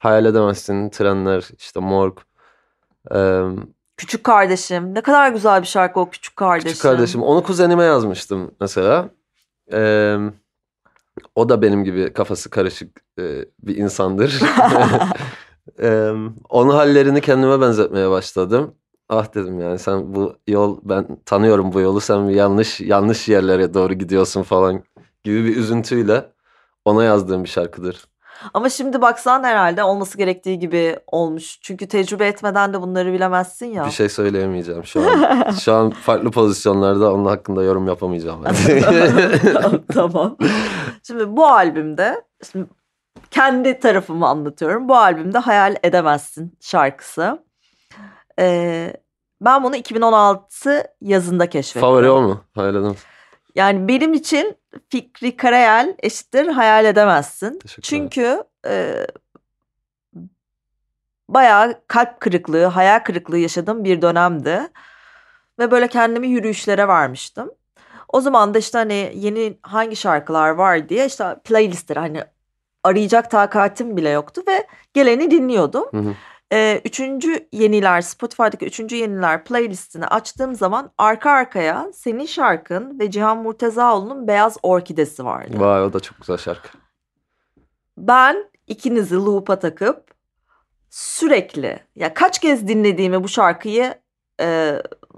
[0.03, 2.17] Hayal Edemezsin, Trenler, işte Morg,
[3.15, 3.41] e,
[3.97, 4.95] Küçük kardeşim.
[4.95, 6.69] Ne kadar güzel bir şarkı o küçük kardeşim.
[6.69, 7.23] Küçük Kardeşim.
[7.23, 9.09] Onu kuzenime yazmıştım mesela.
[9.73, 10.15] E,
[11.35, 14.41] o da benim gibi kafası karışık e, bir insandır.
[15.81, 16.11] e,
[16.49, 18.75] onun hallerini kendime benzetmeye başladım.
[19.09, 23.93] Ah dedim yani sen bu yol ben tanıyorum bu yolu sen yanlış yanlış yerlere doğru
[23.93, 24.83] gidiyorsun falan
[25.23, 26.25] gibi bir üzüntüyle
[26.85, 28.12] ona yazdığım bir şarkıdır.
[28.53, 31.57] Ama şimdi baksan herhalde olması gerektiği gibi olmuş.
[31.61, 33.85] Çünkü tecrübe etmeden de bunları bilemezsin ya.
[33.85, 35.51] Bir şey söyleyemeyeceğim şu an.
[35.51, 38.43] Şu an farklı pozisyonlarda onun hakkında yorum yapamayacağım.
[39.93, 40.37] Tamam.
[41.03, 42.65] Şimdi bu albümde şimdi
[43.31, 44.89] kendi tarafımı anlatıyorum.
[44.89, 47.43] Bu albümde Hayal Edemezsin şarkısı.
[48.39, 48.93] Ee,
[49.41, 51.81] ben bunu 2016 yazında keşfettim.
[51.81, 52.41] Favori o mu?
[52.55, 52.95] Hayal edemem.
[53.55, 54.57] Yani benim için
[54.89, 57.59] Fikri Karayel eşittir hayal edemezsin.
[57.81, 59.07] Çünkü e,
[61.29, 64.61] bayağı kalp kırıklığı, hayal kırıklığı yaşadığım bir dönemdi.
[65.59, 67.51] Ve böyle kendimi yürüyüşlere vermiştim.
[68.09, 72.23] O zaman da işte hani yeni hangi şarkılar var diye işte playlistleri hani
[72.83, 75.85] arayacak takatim bile yoktu ve geleni dinliyordum.
[75.91, 76.13] Hı hı.
[76.53, 83.37] Ee, üçüncü yeniler Spotify'daki üçüncü yeniler playlistini açtığım zaman arka arkaya senin şarkın ve Cihan
[83.37, 85.51] Murtezaoğlu'nun Beyaz Orkidesi vardı.
[85.59, 86.69] Vay o da çok güzel şarkı.
[87.97, 90.03] Ben ikinizi loop'a takıp
[90.89, 93.93] sürekli ya kaç kez dinlediğimi bu şarkıyı
[94.41, 94.75] e,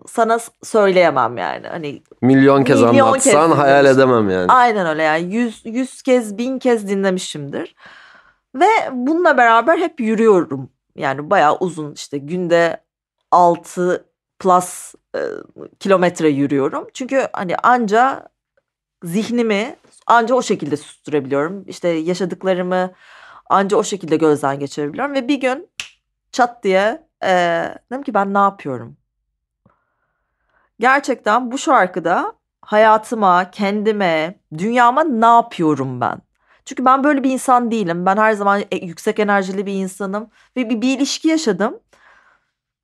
[0.08, 1.68] sana s- söyleyemem yani.
[1.68, 4.10] Hani Milyon kez Milyon kez anlatsan hayal dinlemiştim.
[4.10, 4.52] edemem yani.
[4.52, 7.76] aynen öyle yani yüz, yüz kez bin kez dinlemişimdir.
[8.56, 10.70] Ve bununla beraber hep yürüyorum.
[10.96, 12.84] Yani bayağı uzun işte günde
[13.32, 15.20] 6 plus e,
[15.80, 16.88] kilometre yürüyorum.
[16.94, 18.30] Çünkü hani anca
[19.04, 19.76] zihnimi
[20.08, 21.64] anca o şekilde susturabiliyorum.
[21.68, 22.94] İşte yaşadıklarımı
[23.50, 25.14] anca o şekilde gözden geçirebiliyorum.
[25.14, 25.70] Ve bir gün
[26.32, 27.30] çat diye e,
[27.92, 28.98] dedim ki ben ne yapıyorum?
[30.80, 36.22] Gerçekten bu şarkıda hayatıma, kendime, dünyama ne yapıyorum ben?
[36.66, 38.06] Çünkü ben böyle bir insan değilim.
[38.06, 40.30] Ben her zaman e- yüksek enerjili bir insanım.
[40.58, 41.80] Ve bir, bir ilişki yaşadım.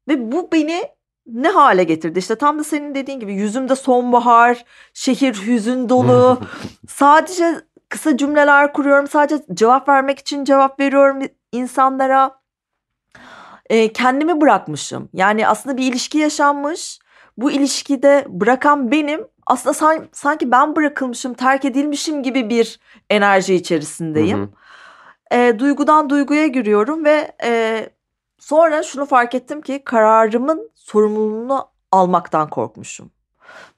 [0.07, 0.83] Ve bu beni
[1.25, 2.19] ne hale getirdi?
[2.19, 6.39] İşte tam da senin dediğin gibi yüzümde sonbahar, şehir hüzün dolu.
[6.87, 9.07] sadece kısa cümleler kuruyorum.
[9.07, 11.19] Sadece cevap vermek için cevap veriyorum
[11.51, 12.41] insanlara.
[13.69, 15.09] Ee, kendimi bırakmışım.
[15.13, 16.99] Yani aslında bir ilişki yaşanmış.
[17.37, 19.27] Bu ilişkide bırakan benim.
[19.51, 22.79] Aslında san- sanki ben bırakılmışım, terk edilmişim gibi bir
[23.09, 24.39] enerji içerisindeyim.
[24.39, 24.43] Hı
[25.35, 25.37] hı.
[25.37, 27.89] E, duygudan duyguya giriyorum ve e,
[28.39, 33.11] sonra şunu fark ettim ki kararımın sorumluluğunu almaktan korkmuşum.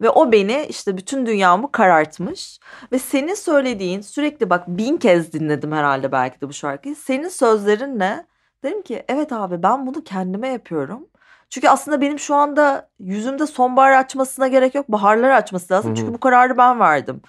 [0.01, 2.59] Ve o beni işte bütün dünyamı karartmış.
[2.91, 6.95] Ve senin söylediğin sürekli bak bin kez dinledim herhalde belki de bu şarkıyı.
[6.95, 8.25] Senin sözlerinle
[8.63, 11.07] dedim ki evet abi ben bunu kendime yapıyorum.
[11.53, 14.87] Çünkü aslında benim şu anda yüzümde sonbahar açmasına gerek yok.
[14.89, 15.89] Baharları açması lazım.
[15.89, 15.97] Hı hı.
[15.97, 17.21] Çünkü bu kararı ben verdim.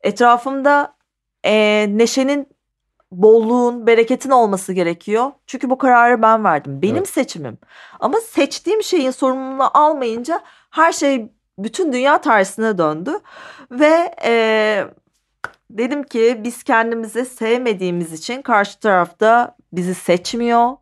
[0.00, 0.94] Etrafımda
[1.44, 2.48] e, neşenin,
[3.12, 5.32] bolluğun, bereketin olması gerekiyor.
[5.46, 6.82] Çünkü bu kararı ben verdim.
[6.82, 7.08] Benim Evet.
[7.08, 7.58] seçimim.
[8.00, 13.12] Ama seçtiğim şeyin sorumluluğunu almayınca her şey bütün dünya tersine döndü.
[13.70, 14.84] Ve e,
[15.70, 20.76] dedim ki biz kendimizi sevmediğimiz için karşı tarafta bizi seçmiyor.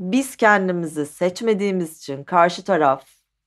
[0.00, 3.04] Biz kendimizi seçmediğimiz için karşı taraf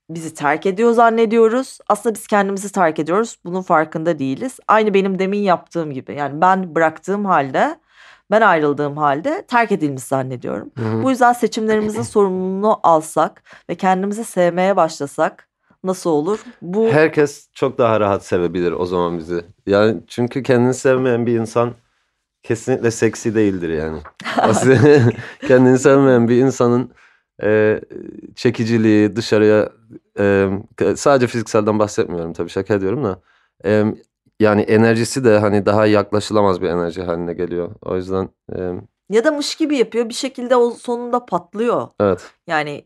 [0.09, 1.77] bizi terk ediyor zannediyoruz.
[1.87, 3.37] Aslında biz kendimizi terk ediyoruz.
[3.45, 4.59] Bunun farkında değiliz.
[4.67, 6.15] Aynı benim demin yaptığım gibi.
[6.15, 7.79] Yani ben bıraktığım halde,
[8.31, 10.71] ben ayrıldığım halde terk edilmiş zannediyorum.
[10.77, 11.03] Hı hı.
[11.03, 15.49] Bu yüzden seçimlerimizin sorumluluğunu alsak ve kendimizi sevmeye başlasak
[15.83, 16.39] nasıl olur?
[16.61, 19.45] Bu Herkes çok daha rahat sevebilir o zaman bizi.
[19.67, 21.73] Yani çünkü kendini sevmeyen bir insan
[22.43, 23.99] kesinlikle seksi değildir yani.
[25.47, 26.91] Kendini sevmeyen bir insanın
[27.43, 27.81] e,
[28.35, 29.69] çekiciliği dışarıya
[30.19, 30.49] e,
[30.95, 33.21] sadece fizikselden bahsetmiyorum tabii şaka ediyorum da
[33.65, 33.83] e,
[34.39, 37.71] yani enerjisi de hani daha yaklaşılamaz bir enerji haline geliyor.
[37.81, 38.71] O yüzden e,
[39.09, 41.87] ya da mış gibi yapıyor bir şekilde o sonunda patlıyor.
[41.99, 42.85] evet Yani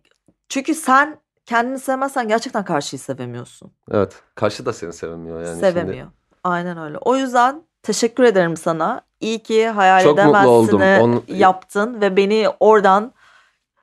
[0.49, 3.71] çünkü sen kendini sevmezsen gerçekten karşıyı sevemiyorsun.
[3.91, 5.47] evet karşı da seni sevmiyor yani.
[5.47, 6.07] Şimdi Sevemiyor.
[6.43, 6.97] Aynen öyle.
[6.97, 9.01] O yüzden teşekkür ederim sana.
[9.23, 13.11] İyi ki hayal Çok edemezsini Onu- yaptın ve beni oradan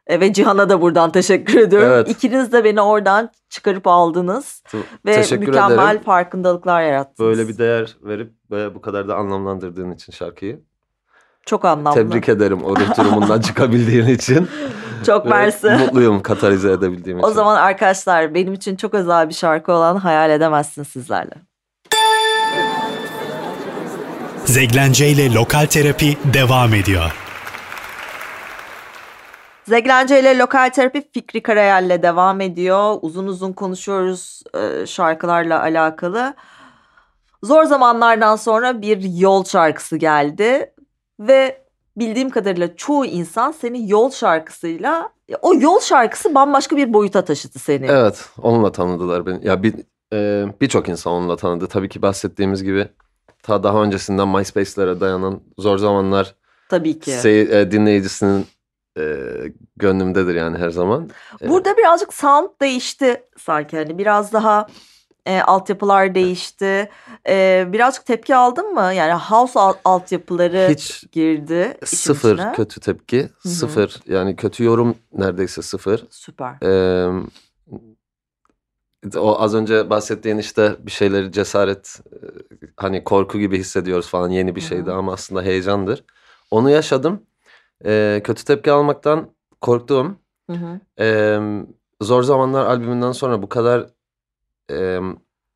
[0.07, 1.88] e, ve Cihan'a da buradan teşekkür ediyorum.
[1.93, 2.09] Evet.
[2.09, 4.62] İkiniz de beni oradan çıkarıp aldınız
[5.07, 6.03] ve teşekkür mükemmel ederim.
[6.03, 7.28] farkındalıklar yarattınız.
[7.28, 8.32] Böyle bir değer verip
[8.74, 10.61] bu kadar da anlamlandırdığın için şarkıyı.
[11.47, 11.95] Çok anlamlı.
[11.95, 14.49] Tebrik ederim o ruh durumundan çıkabildiğin için.
[15.07, 15.70] Çok mersi.
[15.70, 17.28] Mutluyum katalize edebildiğim için.
[17.28, 21.34] O zaman arkadaşlar benim için çok özel bir şarkı olan Hayal Edemezsin sizlerle.
[24.51, 27.13] Zeglence ile Lokal Terapi devam ediyor.
[29.69, 32.99] Zeglence ile Lokal Terapi Fikri Karayel'le devam ediyor.
[33.03, 36.35] Uzun uzun konuşuyoruz e, şarkılarla alakalı.
[37.43, 40.73] Zor zamanlardan sonra bir yol şarkısı geldi.
[41.21, 41.63] Ve
[41.97, 45.09] bildiğim kadarıyla çoğu insan seni yol şarkısıyla...
[45.43, 47.87] O yol şarkısı bambaşka bir boyuta taşıdı seni.
[47.87, 49.47] Evet onunla tanıdılar beni.
[49.47, 49.75] Ya bir
[50.13, 51.67] e, birçok insan onunla tanıdı.
[51.67, 52.89] Tabii ki bahsettiğimiz gibi
[53.51, 56.35] ta daha öncesinden MySpace'lere dayanan zor zamanlar
[56.69, 57.11] Tabii ki.
[57.11, 58.47] sey- e, dinleyicisinin
[58.99, 59.03] e,
[59.77, 61.11] gönlümdedir yani her zaman.
[61.43, 64.67] E, Burada birazcık sound değişti sanki hani biraz daha
[65.27, 66.89] e, altyapılar değişti.
[67.29, 68.93] E, birazcık tepki aldın mı?
[68.95, 72.53] Yani house al- altyapıları Hiç girdi sıfır içine.
[72.53, 73.49] kötü tepki, hı.
[73.49, 76.07] sıfır yani kötü yorum neredeyse sıfır.
[76.11, 76.55] Süper.
[76.63, 77.23] Ee,
[79.17, 82.17] o az önce bahsettiğin işte bir şeyleri cesaret e,
[82.77, 86.05] hani korku gibi hissediyoruz falan yeni bir şeydi ama aslında heyecandır.
[86.51, 87.27] Onu yaşadım.
[87.85, 89.31] Ee, kötü tepki almaktan
[89.61, 90.17] korktuğum
[90.51, 90.81] Hı hı.
[91.01, 91.41] ee,
[92.01, 93.87] Zor Zamanlar albümünden sonra bu kadar
[94.71, 95.01] ee,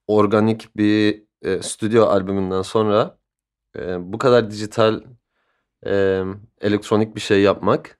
[0.07, 3.19] organik bir e, stüdyo albümünden sonra
[3.79, 5.01] e, bu kadar dijital
[5.87, 6.23] e,
[6.61, 7.99] elektronik bir şey yapmak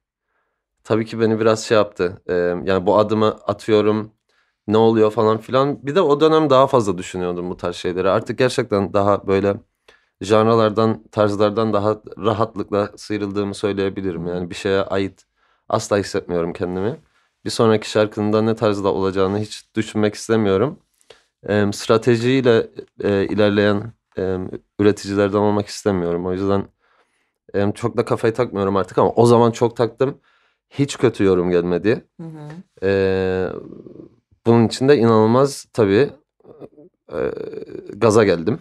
[0.85, 2.23] tabii ki beni biraz şey yaptı.
[2.27, 2.35] E,
[2.65, 4.13] yani bu adımı atıyorum
[4.69, 5.87] ne oluyor falan filan.
[5.87, 8.11] Bir de o dönem daha fazla düşünüyordum bu tarz şeyleri.
[8.11, 9.57] Artık gerçekten daha böyle
[10.21, 14.27] janralardan, tarzlardan daha rahatlıkla sıyrıldığımı söyleyebilirim.
[14.27, 15.25] Yani bir şeye ait
[15.69, 16.97] asla hissetmiyorum kendimi.
[17.45, 20.79] Bir sonraki şarkının da ne tarzda olacağını hiç düşünmek istemiyorum.
[21.49, 22.71] E, stratejiyle
[23.05, 24.39] e, ilerleyen e,
[24.79, 26.27] üreticilerden olmak istemiyorum.
[26.27, 26.69] O yüzden
[27.55, 30.21] e, çok da kafayı takmıyorum artık ama o zaman çok taktım.
[30.71, 32.07] Hiç kötü yorum gelmedi.
[32.21, 32.49] Hı hı.
[32.83, 33.49] Ee,
[34.47, 36.11] bunun için de inanılmaz tabii
[37.13, 37.19] e,
[37.97, 38.59] gaza geldim.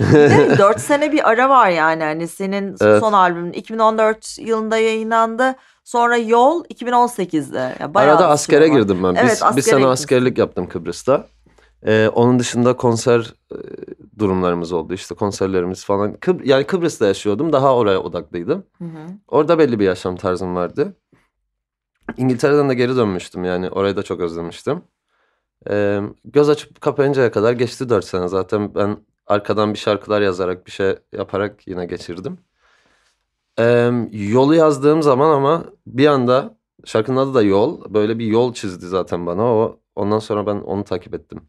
[0.00, 3.00] Bir 4 sene bir ara var yani hani senin Evet.
[3.00, 5.54] son albümün 2014 yılında yayınlandı.
[5.84, 7.76] Sonra Yol 2018'de.
[7.80, 8.76] Yani Arada bir askere var.
[8.78, 9.14] girdim ben.
[9.14, 9.82] Evet, askere bir sene gitmişsin.
[10.02, 11.26] askerlik yaptım Kıbrıs'ta.
[11.86, 13.56] Ee, onun dışında konser e,
[14.18, 14.94] durumlarımız oldu.
[14.94, 16.14] İşte konserlerimiz falan.
[16.14, 17.52] Kıb yani Kıbrıs'ta yaşıyordum.
[17.52, 18.64] Daha oraya odaklıydım.
[18.78, 18.98] Hı hı.
[19.28, 20.96] Orada belli bir yaşam tarzım vardı.
[22.16, 23.70] İngiltere'den de geri dönmüştüm yani.
[23.70, 24.82] Orayı da çok özlemiştim.
[25.70, 28.28] Ee, göz açıp kapayıncaya kadar geçti 4 sene.
[28.28, 28.96] Zaten ben
[29.26, 32.38] arkadan bir şarkılar yazarak bir şey yaparak yine geçirdim.
[33.58, 37.94] Ee, yolu yazdığım zaman ama bir anda şarkının adı da Yol.
[37.94, 39.42] Böyle bir yol çizdi zaten bana.
[39.42, 41.48] O Ondan sonra ben onu takip ettim.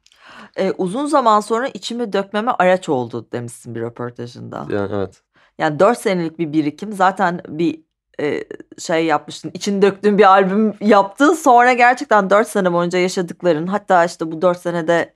[0.56, 4.68] Ee, uzun zaman sonra içimi dökmeme araç oldu demişsin bir röportajında.
[4.70, 5.22] Yani evet.
[5.58, 7.84] Yani 4 senelik bir birikim zaten bir
[8.20, 8.44] e,
[8.80, 9.52] şey yapmıştın.
[9.54, 11.34] İçini döktüğün bir albüm yaptın.
[11.34, 15.16] Sonra gerçekten 4 sene boyunca yaşadıkların hatta işte bu 4 senede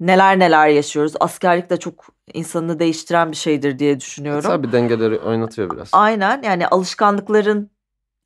[0.00, 1.12] neler neler yaşıyoruz.
[1.20, 2.04] Askerlik de çok
[2.34, 4.50] insanı değiştiren bir şeydir diye düşünüyorum.
[4.50, 5.88] Tabii dengeleri oynatıyor biraz.
[5.92, 7.70] Aynen yani alışkanlıkların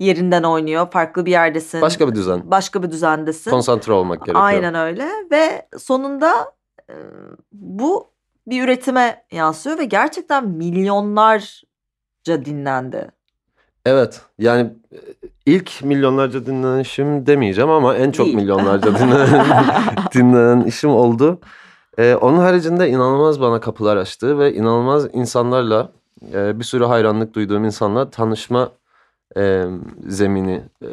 [0.01, 0.91] yerinden oynuyor.
[0.91, 1.81] Farklı bir yerdesin.
[1.81, 2.51] Başka bir düzen.
[2.51, 3.51] başka bir düzendesin.
[3.51, 4.45] Konsantre olmak gerekiyor.
[4.45, 6.53] Aynen öyle ve sonunda
[6.91, 6.95] e,
[7.53, 8.11] bu
[8.47, 13.11] bir üretime yansıyor ve gerçekten milyonlarca dinlendi.
[13.87, 14.99] Evet yani e,
[15.47, 18.37] ilk milyonlarca dinlenen işim demeyeceğim ama en çok Değil.
[18.37, 19.47] milyonlarca dinlenen,
[20.15, 21.41] dinlenen işim oldu.
[21.99, 25.93] Ee, onun haricinde inanılmaz bana kapılar açtı ve inanılmaz insanlarla
[26.33, 28.73] e, bir sürü hayranlık duyduğum insanla tanışma
[29.37, 29.65] e,
[30.09, 30.87] zemini e,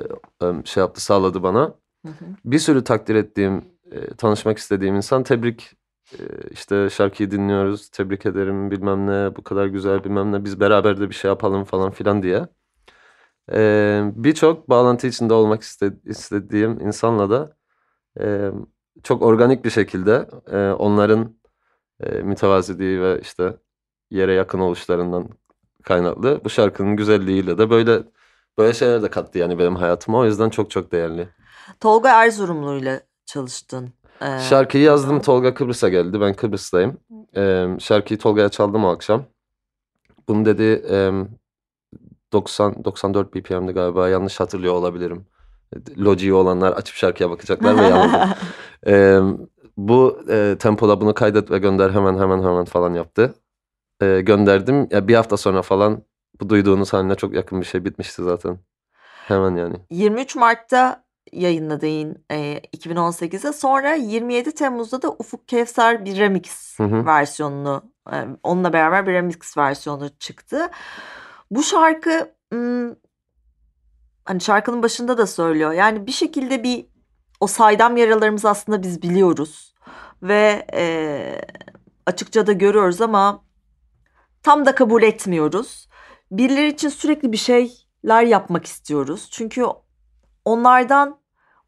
[0.46, 1.60] e, şey yaptı sağladı bana.
[2.06, 2.26] Hı hı.
[2.46, 5.72] Bir sürü takdir ettiğim, e, tanışmak istediğim insan tebrik
[6.14, 6.22] e,
[6.52, 11.10] işte şarkıyı dinliyoruz, tebrik ederim bilmem ne, bu kadar güzel bilmem ne, biz beraber de
[11.10, 12.48] bir şey yapalım falan filan diye.
[13.54, 17.56] E, Birçok bağlantı içinde olmak iste- istediğim insanla da
[18.20, 18.52] e,
[19.04, 21.36] çok organik bir şekilde e, onların
[22.00, 23.54] e, mütevaziliği ve işte
[24.12, 25.30] yere yakın oluşlarından
[25.84, 28.04] kaynaklı bu şarkının güzelliğiyle de böyle
[28.58, 31.30] böyle şeyler de kattı yani benim hayatıma o yüzden çok çok değerli.
[31.80, 33.90] Tolga Erzurumlu ile çalıştın.
[34.22, 36.22] Ee, Şarkıyı yazdım Tolga Kıbrıs'a geldi.
[36.22, 36.98] Ben Kıbrıs'tayım.
[37.36, 39.24] Ee, şarkıyı Tolga'ya çaldım o akşam.
[40.28, 40.86] Bunu dedi
[42.34, 45.26] 90 94 BPM'de galiba yanlış hatırlıyor olabilirim.
[45.98, 48.30] Logi'yi olanlar açıp şarkıya bakacaklar ve yanıldım.
[48.86, 49.38] Em,
[49.78, 53.36] bu e, tempoda bunu kaydet ve gönder hemen hemen hemen falan yaptı.
[54.02, 54.88] E, gönderdim.
[54.92, 56.04] Ya bir hafta sonra falan
[56.42, 58.60] bu duyduğunuz haline çok yakın bir şey bitmişti zaten.
[59.28, 59.76] Hemen yani.
[59.90, 61.04] 23 Mart'ta
[61.34, 67.06] yayınladığın e, 2018'e sonra 27 Temmuz'da da Ufuk Kevser bir remix Hı hı.
[67.06, 70.70] versiyonunu e, onunla beraber bir remix versiyonu çıktı.
[71.52, 72.36] Bu şarkı
[74.26, 75.72] hani şarkının başında da söylüyor.
[75.72, 76.86] Yani bir şekilde bir
[77.40, 79.76] o saydam yaralarımızı aslında biz biliyoruz
[80.24, 81.42] ve e,
[82.06, 83.44] açıkça da görüyoruz ama
[84.44, 85.88] tam da kabul etmiyoruz.
[86.32, 89.30] Birileri için sürekli bir şeyler yapmak istiyoruz.
[89.32, 89.66] Çünkü
[90.46, 91.20] onlardan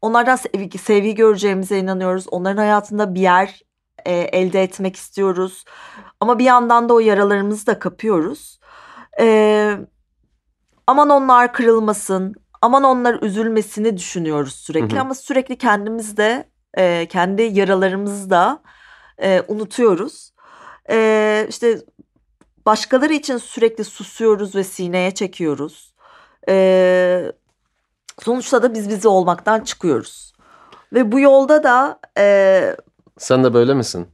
[0.02, 2.26] onlardan sevgi, sevgi göreceğimize inanıyoruz.
[2.30, 3.60] Onların hayatında bir yer
[4.06, 5.64] e, elde etmek istiyoruz.
[6.20, 8.59] Ama bir yandan da o yaralarımızı da kapıyoruz.
[9.20, 9.78] E,
[10.86, 14.92] aman onlar kırılmasın, aman onlar üzülmesini düşünüyoruz sürekli.
[14.92, 15.00] Hı hı.
[15.00, 16.48] Ama sürekli kendimiz de
[16.78, 18.62] e, kendi yaralarımızı da
[19.22, 20.32] e, unutuyoruz.
[20.90, 21.78] E, işte
[22.66, 25.94] başkaları için sürekli susuyoruz ve sineye çekiyoruz.
[26.48, 27.32] E,
[28.22, 30.32] sonuçta da biz bizi olmaktan çıkıyoruz.
[30.92, 32.76] Ve bu yolda da e,
[33.18, 34.08] Sen de böyle misin?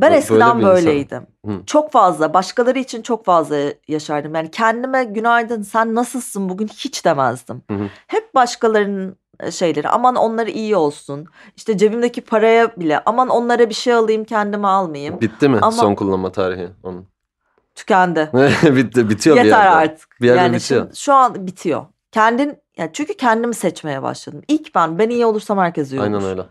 [0.00, 0.86] Ben Bö- eskiden böyle bir insan.
[0.86, 1.26] böyleydim.
[1.46, 1.52] Hı.
[1.66, 3.56] Çok fazla, başkaları için çok fazla
[3.88, 4.34] yaşardım.
[4.34, 7.62] Yani kendime günaydın sen nasılsın bugün hiç demezdim.
[7.70, 7.88] Hı hı.
[8.06, 11.26] Hep başkalarının e, şeyleri aman onları iyi olsun.
[11.56, 15.20] İşte cebimdeki paraya bile aman onlara bir şey alayım kendime almayayım.
[15.20, 17.06] Bitti mi Ama- son kullanma tarihi onun?
[17.74, 18.30] Tükendi.
[18.62, 19.70] Bitti, bitiyor bir Yeter yerde.
[19.76, 20.20] artık.
[20.20, 20.94] Bir yerde yani bitiyor.
[20.94, 21.84] şu an bitiyor.
[22.12, 24.42] Kendin yani çünkü kendimi seçmeye başladım.
[24.48, 26.04] İlk ben ben iyi olursam herkes iyi olur.
[26.06, 26.42] Aynen öyle.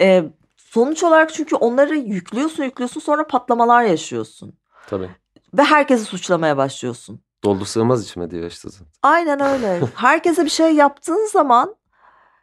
[0.00, 0.24] Ee,
[0.70, 4.58] sonuç olarak çünkü onları yüklüyorsun yüklüyorsun sonra patlamalar yaşıyorsun.
[4.86, 5.10] Tabii.
[5.54, 7.20] Ve herkesi suçlamaya başlıyorsun.
[7.44, 8.68] Doldu sığmaz içime diyor işte.
[8.70, 8.86] zaten.
[9.02, 9.80] Aynen öyle.
[9.94, 11.76] Herkese bir şey yaptığın zaman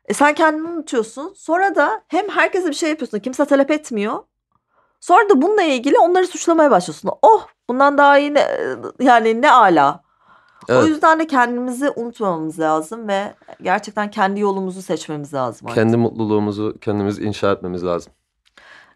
[0.06, 1.34] e, sen kendini unutuyorsun.
[1.38, 3.20] Sonra da hem herkese bir şey yapıyorsun.
[3.20, 4.24] Kimse talep etmiyor.
[5.00, 7.12] Sonra da bununla ilgili onları suçlamaya başlıyorsun.
[7.22, 8.48] Oh bundan daha iyi ne,
[9.00, 10.05] yani ne ala.
[10.70, 10.88] O Evet.
[10.90, 15.68] yüzden de kendimizi unutmamamız lazım ve gerçekten kendi yolumuzu seçmemiz lazım.
[15.68, 15.76] artık.
[15.76, 18.14] Kendi mutluluğumuzu kendimiz inşa etmemiz lazım.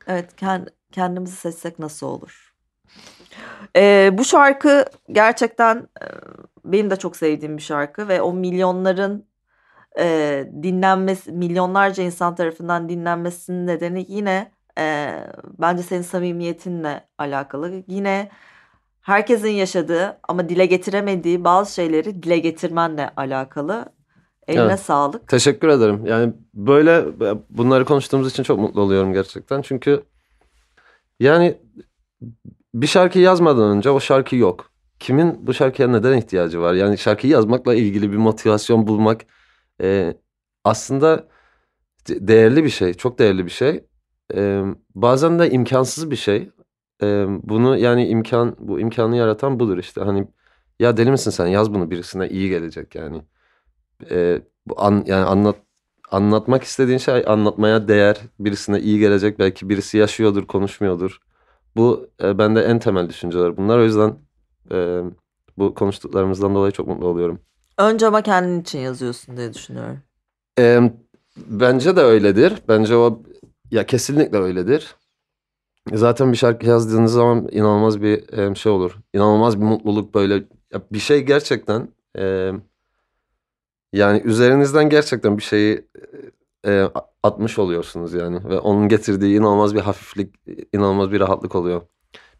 [0.08, 2.54] Evet kend- kendimizi seçsek nasıl olur?
[3.76, 6.06] Ee, bu şarkı gerçekten e,
[6.66, 9.26] benim de çok sevdiğim bir şarkı ve o milyonların
[10.00, 15.14] e, dinlenmesi, milyonlarca insan tarafından dinlenmesinin nedeni yine e,
[15.60, 17.84] bence senin samimiyetinle alakalı.
[17.88, 18.30] Yine
[19.10, 23.86] herkesin yaşadığı ama dile getiremediği bazı şeyleri dile getirmenle alakalı.
[24.48, 24.80] Eline Evet.
[24.80, 25.28] sağlık.
[25.28, 26.06] Teşekkür ederim.
[26.06, 27.06] Yani böyle
[27.50, 29.62] bunları konuştuğumuz için çok mutlu oluyorum gerçekten.
[29.62, 30.04] Çünkü
[31.20, 31.58] yani
[32.74, 34.72] bir şarkı yazmadan önce o şarkı yok.
[35.00, 36.74] Kimin bu şarkıya neden ihtiyacı var?
[36.74, 39.22] Yani şarkıyı yazmakla ilgili bir motivasyon bulmak
[39.82, 40.14] e,
[40.64, 41.28] aslında
[42.10, 42.94] de- değerli bir şey.
[42.94, 43.84] Çok değerli bir şey.
[44.36, 44.64] E,
[44.96, 46.50] bazen de imkansız bir şey.
[47.04, 50.02] E, bunu yani imkan bu imkanı yaratan budur işte.
[50.02, 50.28] Hani
[50.80, 53.22] ya deli misin sen yaz bunu birisine iyi gelecek yani.
[54.12, 55.56] E, bu an, yani anlat
[56.12, 61.20] anlatmak istediğin şey anlatmaya değer birisine iyi gelecek belki birisi yaşıyordur konuşmuyordur.
[61.76, 64.16] Bu e, bende en temel düşünceler bunlar o yüzden
[64.72, 65.02] e,
[65.58, 67.40] bu konuştuklarımızdan dolayı çok mutlu oluyorum.
[67.78, 70.00] Önce ama kendin için yazıyorsun diye düşünüyorum.
[70.60, 70.92] Ee,
[71.38, 72.54] bence de öyledir.
[72.68, 73.22] Bence o
[73.72, 74.96] ya kesinlikle öyledir.
[75.94, 78.98] Zaten bir şarkı yazdığınız zaman inanılmaz bir e, şey olur.
[79.14, 80.34] İnanılmaz bir mutluluk böyle.
[80.74, 81.88] Ya bir şey gerçekten
[82.18, 82.52] e,
[83.94, 85.86] yani üzerinizden gerçekten bir şeyi
[86.66, 86.90] e,
[87.24, 88.50] atmış oluyorsunuz yani.
[88.50, 90.36] Ve onun getirdiği inanılmaz bir hafiflik,
[90.74, 91.82] inanılmaz bir rahatlık oluyor.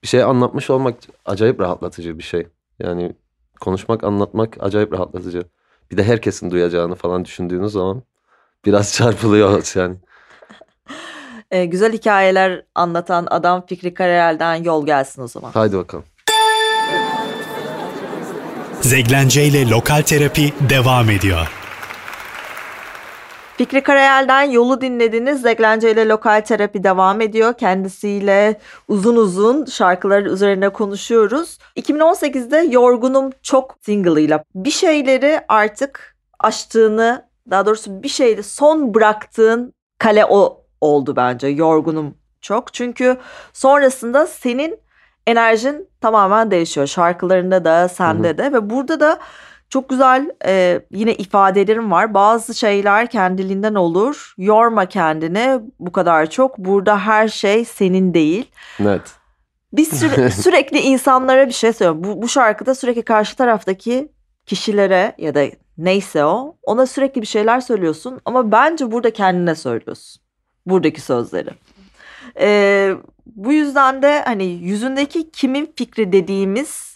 [0.04, 0.96] Bir şey anlatmış olmak
[1.26, 2.48] acayip rahatlatıcı bir şey.
[2.80, 3.16] Yani
[3.60, 5.44] konuşmak, anlatmak acayip rahatlatıcı.
[5.92, 8.04] Bir de herkesin duyacağını falan düşündüğünüz zaman
[8.66, 9.96] biraz çarpılıyor yani.
[11.52, 15.52] Ee, güzel hikayeler anlatan adam Fikri Karayel'den yol gelsin o zaman.
[15.52, 16.06] Haydi bakalım.
[18.82, 21.48] Zeglence ile Lokal Terapi devam ediyor.
[23.60, 25.42] Fikri Karayel'den yolu dinlediniz.
[25.42, 27.54] Zeglence ile lokal terapi devam ediyor.
[27.54, 31.58] Kendisiyle uzun uzun şarkılar üzerine konuşuyoruz.
[31.76, 40.26] 2018'de Yorgunum Çok single'ıyla bir şeyleri artık aştığını, daha doğrusu bir şeyde son bıraktığın kale
[40.26, 41.48] o oldu bence.
[41.48, 42.74] Yorgunum çok.
[42.74, 43.18] Çünkü
[43.54, 44.80] sonrasında senin
[45.28, 46.88] enerjin tamamen değişiyor.
[46.88, 49.20] Şarkılarında da, sende de ve burada da
[49.70, 52.14] çok güzel e, yine ifadelerim var.
[52.14, 54.34] Bazı şeyler kendiliğinden olur.
[54.38, 56.58] Yorma kendini bu kadar çok.
[56.58, 58.52] Burada her şey senin değil.
[58.80, 59.02] Net.
[59.74, 62.04] Biz süre- sürekli insanlara bir şey söylüyorum.
[62.04, 64.12] Bu, bu şarkıda sürekli karşı taraftaki
[64.46, 65.44] kişilere ya da
[65.78, 68.20] neyse o ona sürekli bir şeyler söylüyorsun.
[68.26, 70.22] Ama bence burada kendine söylüyorsun.
[70.70, 71.50] Buradaki sözleri.
[72.40, 72.96] Ee,
[73.26, 76.90] bu yüzden de hani yüzündeki kimin fikri dediğimiz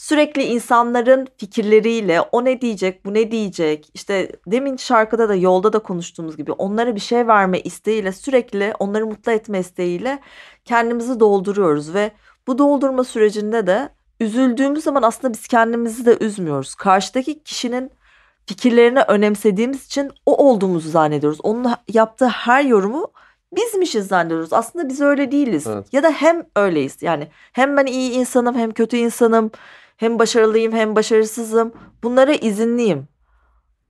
[0.00, 5.78] sürekli insanların fikirleriyle o ne diyecek bu ne diyecek işte demin şarkıda da yolda da
[5.78, 10.18] konuştuğumuz gibi onlara bir şey verme isteğiyle sürekli onları mutlu etme isteğiyle
[10.64, 12.10] kendimizi dolduruyoruz ve
[12.46, 13.88] bu doldurma sürecinde de
[14.20, 16.74] üzüldüğümüz zaman aslında biz kendimizi de üzmüyoruz.
[16.74, 17.90] Karşıdaki kişinin
[18.50, 21.38] fikirlerini önemsediğimiz için o olduğumuzu zannediyoruz.
[21.42, 23.12] Onun yaptığı her yorumu
[23.56, 24.52] bizmişiz zannediyoruz.
[24.52, 25.66] Aslında biz öyle değiliz.
[25.66, 25.86] Evet.
[25.92, 27.02] Ya da hem öyleyiz.
[27.02, 29.50] Yani hem ben iyi insanım hem kötü insanım.
[29.96, 31.72] Hem başarılıyım hem başarısızım.
[32.02, 33.08] Bunlara izinliyim.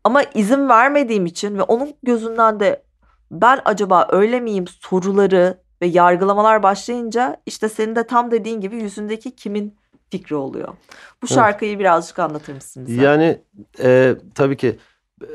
[0.04, 2.82] Ama izin vermediğim için ve onun gözünden de
[3.30, 9.36] ben acaba öyle miyim soruları ve yargılamalar başlayınca işte senin de tam dediğin gibi yüzündeki
[9.36, 9.76] kimin
[10.10, 10.68] fikri oluyor.
[10.68, 11.34] Bu Evet.
[11.34, 13.02] şarkıyı birazcık anlatır mısın bize?
[13.02, 13.42] Yani
[13.80, 14.78] e, tabii ki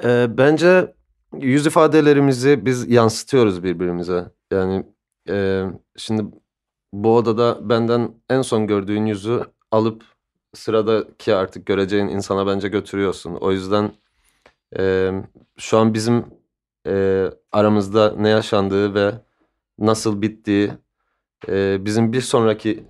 [0.03, 0.93] e, bence
[1.39, 4.25] yüz ifadelerimizi biz yansıtıyoruz birbirimize.
[4.51, 4.85] Yani
[5.29, 5.65] e,
[5.97, 6.25] şimdi
[6.93, 10.03] bu odada benden en son gördüğün yüzü alıp
[10.53, 13.35] sıradaki artık göreceğin insana bence götürüyorsun.
[13.35, 13.91] O yüzden
[14.79, 15.11] e,
[15.57, 16.25] şu an bizim
[16.87, 19.11] e, aramızda ne yaşandığı ve
[19.79, 20.71] nasıl bittiği
[21.49, 22.83] e, bizim bir sonraki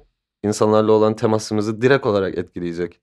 [0.46, 3.02] insanlarla olan temasımızı direkt olarak etkileyecek.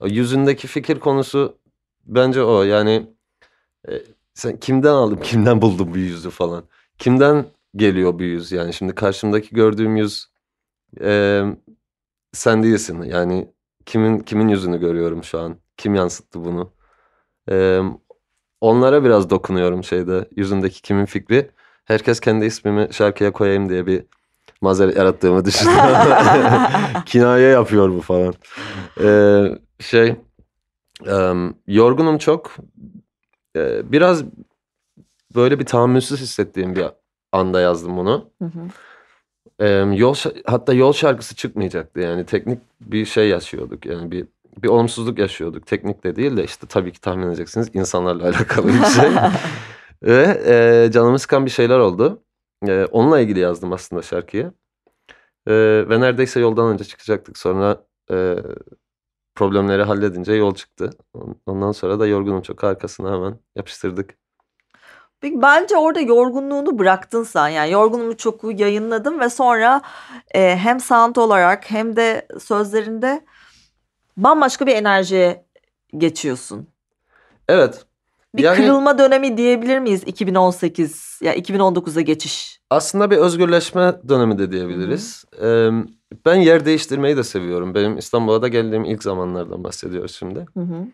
[0.00, 1.58] O yüzündeki fikir konusu
[2.06, 2.62] bence o.
[2.62, 3.06] Yani
[3.88, 3.92] e,
[4.34, 6.64] sen kimden aldın, kimden buldun bu yüzü falan.
[6.98, 8.52] Kimden geliyor bu yüz?
[8.52, 10.26] Yani şimdi karşımdaki gördüğüm yüz
[11.00, 11.42] e,
[12.32, 13.02] sen değilsin.
[13.02, 13.52] Yani
[13.86, 15.56] kimin kimin yüzünü görüyorum şu an?
[15.76, 16.72] Kim yansıttı bunu?
[17.50, 17.80] E,
[18.60, 20.28] onlara biraz dokunuyorum şeyde.
[20.36, 21.50] Yüzündeki kimin fikri?
[21.84, 24.04] Herkes kendi ismimi şarkıya koyayım diye bir
[24.60, 25.80] mazeret yarattığımı düşünüyor.
[27.06, 28.34] Kinaye yapıyor bu falan.
[29.00, 30.16] Ee, şey
[31.06, 32.56] em, yorgunum çok.
[33.56, 34.24] Ee, biraz
[35.34, 36.84] böyle bir tahammülsüz hissettiğim bir
[37.32, 38.30] anda yazdım bunu.
[38.42, 38.60] Hı hı.
[39.64, 40.14] Em, yol
[40.46, 44.26] hatta yol şarkısı çıkmayacaktı yani teknik bir şey yaşıyorduk yani bir
[44.62, 45.66] bir olumsuzluk yaşıyorduk.
[45.66, 49.10] Teknik de değil de işte tabii ki tahmin edeceksiniz insanlarla alakalı bir şey.
[50.02, 52.22] Ve e, canımı sıkan bir şeyler oldu.
[52.66, 54.52] E, onunla ilgili yazdım aslında şarkıyı.
[55.46, 55.54] E,
[55.88, 57.38] ve neredeyse yoldan önce çıkacaktık.
[57.38, 58.36] Sonra e,
[59.34, 60.90] problemleri halledince yol çıktı.
[61.46, 64.18] Ondan sonra da yorgunum çok arkasına hemen yapıştırdık.
[65.22, 67.48] Bence orada yorgunluğunu bıraktın sen.
[67.48, 69.82] Yani yorgunumu çok yayınladın ve sonra
[70.34, 73.24] e, hem sound olarak hem de sözlerinde
[74.16, 75.44] bambaşka bir enerjiye
[75.96, 76.68] geçiyorsun.
[77.48, 77.86] Evet.
[78.36, 82.60] Bir Yani- kırılma dönemi diyebilir miyiz 2018 ya 2019'a geçiş?
[82.70, 85.24] Aslında bir özgürleşme dönemi de diyebiliriz.
[85.42, 85.68] E,
[86.26, 87.74] ben yer değiştirmeyi de seviyorum.
[87.74, 90.46] Benim İstanbul'a da geldiğim ilk zamanlardan bahsediyoruz şimdi.
[90.54, 90.86] Hı hı.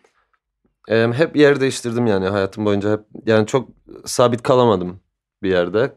[1.12, 3.68] Hep yer değiştirdim yani hayatım boyunca hep yani çok
[4.05, 5.01] sabit kalamadım
[5.43, 5.93] bir yerde.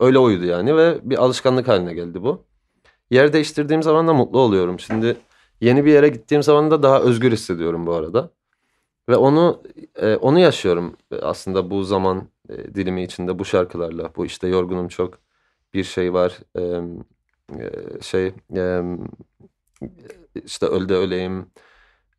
[0.00, 2.44] Öyle uydu yani ve bir alışkanlık haline geldi bu.
[3.10, 4.80] Yer değiştirdiğim zaman da mutlu oluyorum.
[4.80, 5.16] Şimdi
[5.60, 8.30] yeni bir yere gittiğim zaman da daha özgür hissediyorum bu arada.
[9.08, 9.62] Ve onu
[9.94, 14.10] e, onu yaşıyorum aslında bu zaman e, dilimi içinde bu şarkılarla.
[14.16, 15.18] Bu işte yorgunum çok
[15.74, 16.38] bir şey var.
[16.54, 16.98] Em,
[17.60, 17.70] e,
[18.02, 18.98] şey em,
[20.44, 21.46] işte öl de öleyim.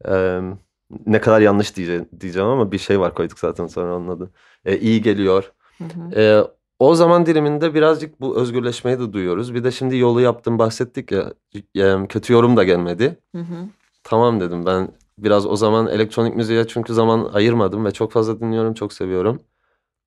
[0.06, 0.60] Em,
[1.06, 4.32] ne kadar yanlış diyeceğim, diyeceğim ama bir şey var koyduk zaten sonra onun adı.
[4.66, 5.52] E, iyi geliyor.
[5.78, 6.22] Hı hı.
[6.22, 6.44] E,
[6.80, 9.54] o zaman diliminde birazcık bu özgürleşmeyi de duyuyoruz.
[9.54, 11.34] Bir de şimdi yolu yaptım bahsettik ya.
[11.76, 13.18] e, kötü yorum da gelmedi.
[13.36, 13.56] Hı hı.
[14.04, 18.74] Tamam dedim ben biraz o zaman elektronik müziğe çünkü zaman ayırmadım ve çok fazla dinliyorum,
[18.74, 19.42] çok seviyorum.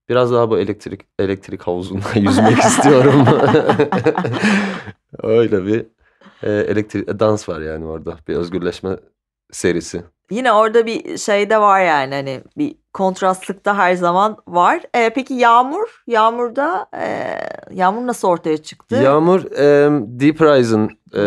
[0.09, 3.25] Biraz daha bu elektrik elektrik havuzunda yüzmek istiyorum.
[5.23, 5.87] Öyle bir
[6.43, 8.97] e, elektrik e, dans var yani orada bir özgürleşme
[9.53, 10.03] serisi.
[10.31, 14.83] Yine orada bir şey de var yani hani bir kontrastlık da her zaman var.
[14.95, 16.03] E, peki Yağmur?
[16.07, 17.35] Yağmur'da e,
[17.75, 18.97] Yağmur nasıl ortaya çıktı?
[18.97, 21.23] Yağmur e, Deep Rise'ın e,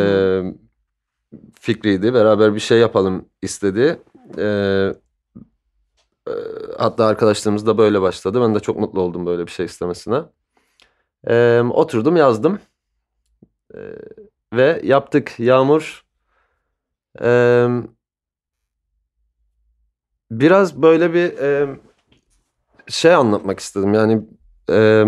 [1.64, 2.14] fikriydi.
[2.14, 4.00] Beraber bir şey yapalım istedi.
[4.38, 4.44] E,
[6.28, 6.34] e,
[6.78, 8.42] hatta arkadaşlarımız da böyle başladı.
[8.42, 10.22] Ben de çok mutlu oldum böyle bir şey istemesine.
[11.28, 12.60] E, oturdum yazdım.
[13.76, 13.80] E,
[14.54, 15.40] ve yaptık.
[15.40, 16.06] Yağmur
[17.22, 17.68] e,
[20.32, 21.80] biraz böyle bir e,
[22.88, 23.94] şey anlatmak istedim.
[23.94, 24.22] Yani
[24.70, 25.06] e,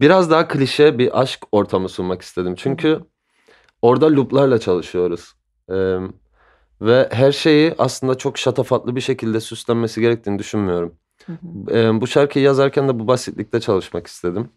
[0.00, 2.54] biraz daha klişe bir aşk ortamı sunmak istedim.
[2.54, 3.00] Çünkü
[3.82, 5.39] orada looplarla çalışıyoruz.
[5.70, 5.98] Ee,
[6.80, 10.94] ve her şeyi aslında çok şatafatlı bir şekilde süslenmesi gerektiğini düşünmüyorum.
[11.26, 11.76] Hı hı.
[11.76, 14.50] Ee, bu şarkıyı yazarken de bu basitlikte çalışmak istedim.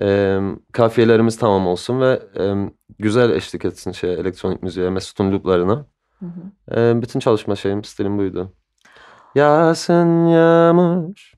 [0.00, 0.40] Ee,
[0.72, 2.54] kafiyelerimiz tamam olsun ve e,
[2.98, 5.86] güzel eşlik etsin şey elektronik müziğe, Mesut'un looplarına.
[6.18, 6.76] Hı hı.
[6.80, 8.52] Ee, bütün çalışma şeyim, stilim buydu.
[9.34, 11.32] Yağsın yağmur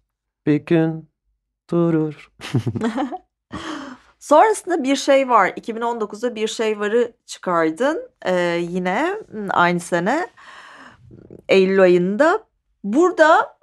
[0.46, 1.10] bir gün
[1.70, 2.32] durur.
[4.24, 5.48] Sonrasında bir şey var.
[5.48, 8.08] 2019'da bir şey varı çıkardın.
[8.26, 9.16] Ee, yine
[9.50, 10.28] aynı sene
[11.48, 12.44] Eylül ayında.
[12.84, 13.56] Burada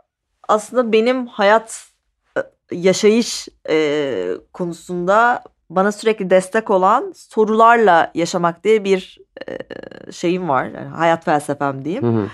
[0.47, 1.87] aslında benim hayat
[2.37, 2.41] e,
[2.71, 10.65] yaşayış e, konusunda bana sürekli destek olan sorularla yaşamak diye bir e, şeyim var.
[10.65, 12.03] Yani hayat felsefem diyeyim.
[12.03, 12.27] Hı hı.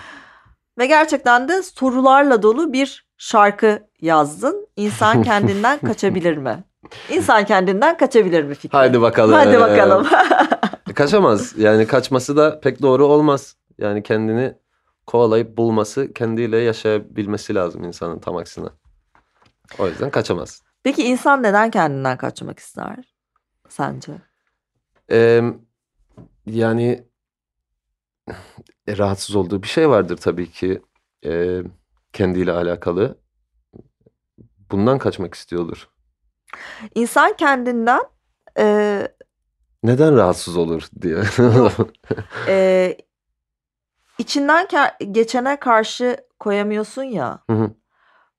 [0.78, 4.68] Ve gerçekten de sorularla dolu bir şarkı yazdın.
[4.76, 6.64] İnsan kendinden kaçabilir mi?
[7.10, 8.78] İnsan kendinden kaçabilir mi fikri?
[8.78, 9.34] Haydi bakalım.
[9.34, 10.08] Hadi bakalım.
[10.96, 11.54] Kaçamaz.
[11.58, 13.56] Yani kaçması da pek doğru olmaz.
[13.78, 14.54] Yani kendini
[15.08, 18.68] kovalayıp bulması, kendiyle yaşayabilmesi lazım insanın tam aksine.
[19.80, 20.62] O yüzden kaçamaz.
[20.84, 23.16] Peki insan neden kendinden kaçmak ister
[23.70, 24.12] sence?
[25.12, 25.42] Ee,
[26.46, 27.04] yani
[28.88, 30.82] e, rahatsız olduğu bir şey vardır tabii ki
[31.26, 31.62] e,
[32.14, 33.18] kendiyle alakalı.
[34.72, 35.90] Bundan kaçmak istiyordur.
[36.96, 38.02] İnsan kendinden
[38.60, 39.08] e,
[39.84, 41.24] Neden rahatsız olur diye.
[42.48, 42.98] e,
[44.18, 44.68] içinden
[45.12, 47.44] geçene karşı koyamıyorsun ya.
[47.50, 47.72] Hı hı.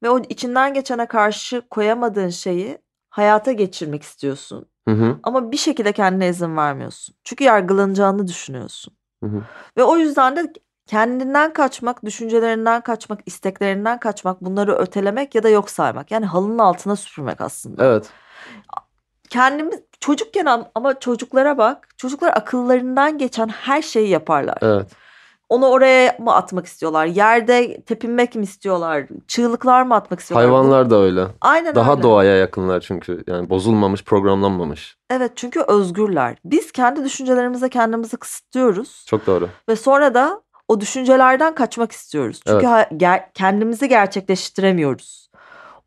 [0.03, 2.79] Ve o içinden geçene karşı koyamadığın şeyi
[3.11, 4.69] hayata geçirmek istiyorsun.
[4.89, 7.15] Hı hı, Ama bir şekilde kendine izin vermiyorsun.
[7.25, 8.95] Çünkü yargılanacağını düşünüyorsun.
[9.25, 9.43] hı hı.
[9.77, 10.53] Ve o yüzden de
[10.89, 16.11] kendinden kaçmak, düşüncelerinden kaçmak, isteklerinden kaçmak, bunları ötelemek ya da yok saymak.
[16.11, 17.85] Yani halının altına süpürmek aslında.
[17.85, 18.11] Evet.
[19.31, 21.89] Kendimiz çocukken am- ama çocuklara bak.
[21.97, 24.59] Çocuklar akıllarından geçen her şeyi yaparlar.
[24.63, 24.91] Evet.
[25.49, 27.07] Onu oraya mı atmak istiyorlar?
[27.07, 29.05] Yerde tepinmek mi istiyorlar?
[29.29, 30.51] Çığlıklar mı atmak istiyorlar?
[30.51, 31.27] Hayvanlar da öyle.
[31.41, 32.03] Aynen Daha öyle.
[32.03, 33.25] doğaya yakınlar çünkü.
[33.27, 34.97] Yani bozulmamış, programlanmamış.
[35.11, 36.37] Evet çünkü özgürler.
[36.45, 39.05] Biz kendi düşüncelerimize kendimizi kısıtlıyoruz.
[39.09, 39.49] Çok doğru.
[39.69, 42.41] Ve sonra da o düşüncelerden kaçmak istiyoruz.
[42.47, 42.87] Çünkü Evet.
[42.93, 45.31] ger- kendimizi gerçekleştiremiyoruz.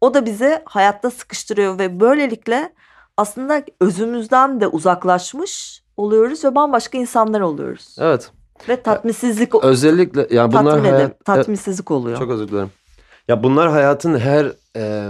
[0.01, 2.73] O da bizi hayatta sıkıştırıyor ve böylelikle
[3.17, 7.95] aslında özümüzden de uzaklaşmış oluyoruz ve bambaşka insanlar oluyoruz.
[7.99, 8.31] Evet.
[8.69, 12.17] Ve tatminsizlik Özellikle yani bunlar tatmin hayat- edip tatminsizlik oluyor.
[12.17, 12.71] Çok özür dilerim.
[13.27, 15.09] Ya bunlar hayatın her e,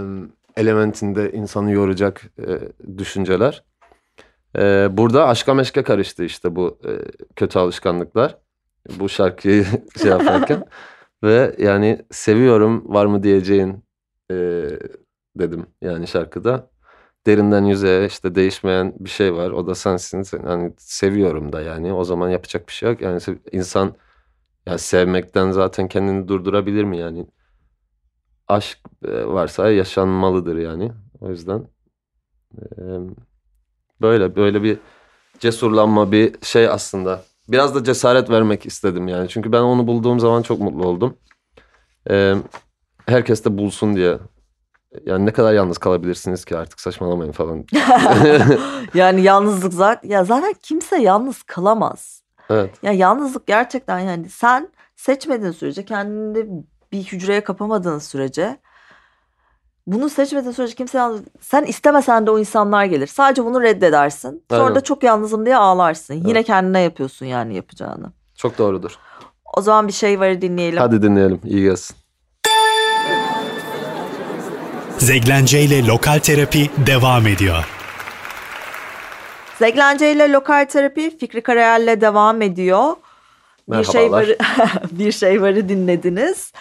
[0.58, 2.60] elementinde insanı yoracak e,
[2.98, 3.64] düşünceler.
[4.58, 6.92] E, burada aşka meşke karıştı işte bu e,
[7.36, 8.38] kötü alışkanlıklar.
[8.90, 9.66] Bu şarkıyı
[10.02, 10.66] şey yaparken.
[11.24, 13.84] Ve yani seviyorum var mı diyeceğin
[14.32, 14.36] e,
[15.36, 16.72] dedim yani şarkıda.
[17.28, 19.52] Derinden yüzeye işte değişmeyen bir şey var.
[19.52, 20.22] O da sensin.
[20.24, 21.94] Sen, hani seviyorum da yani.
[21.94, 23.02] O zaman yapacak bir şey yok.
[23.02, 23.22] Yani
[23.52, 23.96] insan
[24.68, 27.28] ya sevmekten zaten kendini durdurabilir mi yani?
[28.48, 30.92] Aşk e, varsa yaşanmalıdır yani.
[31.22, 31.68] O yüzden
[32.58, 32.82] e,
[34.02, 34.78] böyle böyle bir
[35.40, 37.24] cesurlanma bir şey aslında.
[37.50, 39.30] Biraz da cesaret vermek istedim yani.
[39.30, 41.18] Çünkü ben onu bulduğum zaman çok mutlu oldum.
[42.10, 42.36] E,
[43.06, 44.18] herkes de bulsun diye.
[45.06, 47.66] Yani ne kadar yalnız kalabilirsiniz ki artık saçmalamayın falan.
[48.94, 52.24] yani yalnızlık zaten ya zaten kimse yalnız kalamaz.
[52.50, 52.84] Evet.
[52.84, 58.58] Ya yalnızlık gerçekten yani sen seçmediğin sürece kendini bir hücreye kapamadığın sürece
[59.88, 63.08] bunu seçmediğin sürece kimse yalnız sen istemesen de o insanlar gelir.
[63.08, 64.44] Sadece bunu reddedersin.
[64.52, 64.76] Sonra Aynen.
[64.76, 66.14] da çok yalnızım diye ağlarsın.
[66.14, 66.46] Yine Evet.
[66.48, 68.12] kendine yapıyorsun yani yapacağını.
[68.36, 68.92] Çok doğrudur.
[69.58, 70.80] O zaman bir şey varı dinleyelim.
[70.80, 71.42] Hadi dinleyelim.
[71.46, 71.96] İyi gelsin.
[74.98, 77.66] Zeglence ile Lokal Terapi devam ediyor.
[79.60, 82.96] Zeglence ile lokal terapi Fikri Karayel'le devam ediyor.
[83.70, 84.22] Bir şey Merhabalar.
[84.24, 84.38] varı
[84.92, 86.52] bir şey varı dinlediniz.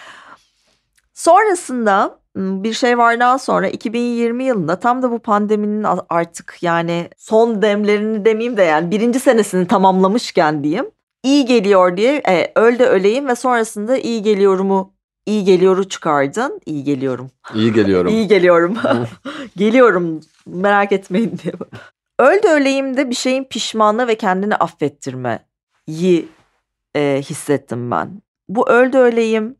[1.13, 7.61] Sonrasında bir şey vardan sonra 2020 yılında tam da bu pandeminin a- artık yani son
[7.61, 10.85] demlerini demeyeyim de yani birinci senesini tamamlamışken diyeyim.
[11.23, 14.93] iyi geliyor diye e, öl de öleyim ve sonrasında iyi geliyorumu
[15.25, 16.61] iyi geliyoru çıkardın.
[16.65, 17.31] İyi geliyorum.
[17.55, 18.11] İyi geliyorum.
[18.13, 18.77] İyi geliyorum.
[19.57, 21.53] Geliyorum merak etmeyin diye.
[22.19, 26.27] Öl de öleyim de bir şeyin pişmanlığı ve kendini affettirmeyi
[26.95, 28.21] e, hissettim ben.
[28.49, 29.55] Bu öl de öleyim.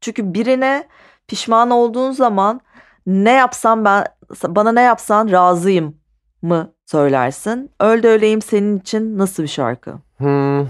[0.00, 0.88] Çünkü birine
[1.30, 2.60] pişman olduğun zaman
[3.06, 4.04] ne yapsam ben
[4.48, 5.96] bana ne yapsan razıyım
[6.42, 7.70] mı söylersin?
[7.80, 9.94] Öl de öleyim senin için nasıl bir şarkı?
[10.18, 10.68] Hmm,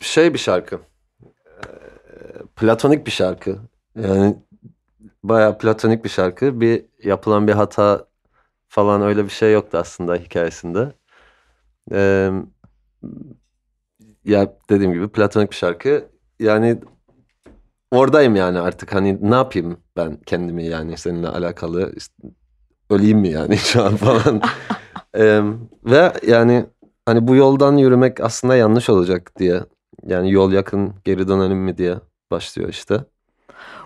[0.00, 0.80] şey bir şarkı.
[1.24, 1.68] Ee,
[2.56, 3.58] Platonik bir şarkı.
[4.02, 4.36] Yani
[5.22, 6.60] bayağı platonik bir şarkı.
[6.60, 8.06] Bir yapılan bir hata
[8.68, 10.92] falan öyle bir şey yoktu aslında hikayesinde.
[11.92, 12.30] Ee,
[14.24, 16.08] ya dediğim gibi platonik bir şarkı.
[16.40, 16.80] Yani
[17.90, 22.14] oradayım yani artık hani ne yapayım ben kendimi yani seninle alakalı işte,
[22.90, 24.42] öleyim mi yani şu an falan.
[25.14, 25.42] Ee,
[25.84, 26.66] ve yani
[27.06, 29.60] hani bu yoldan yürümek aslında yanlış olacak diye.
[30.06, 31.94] Yani yol yakın geri dönelim mi diye
[32.30, 33.04] başlıyor işte.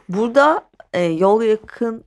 [0.09, 2.05] Burada e, yol yakın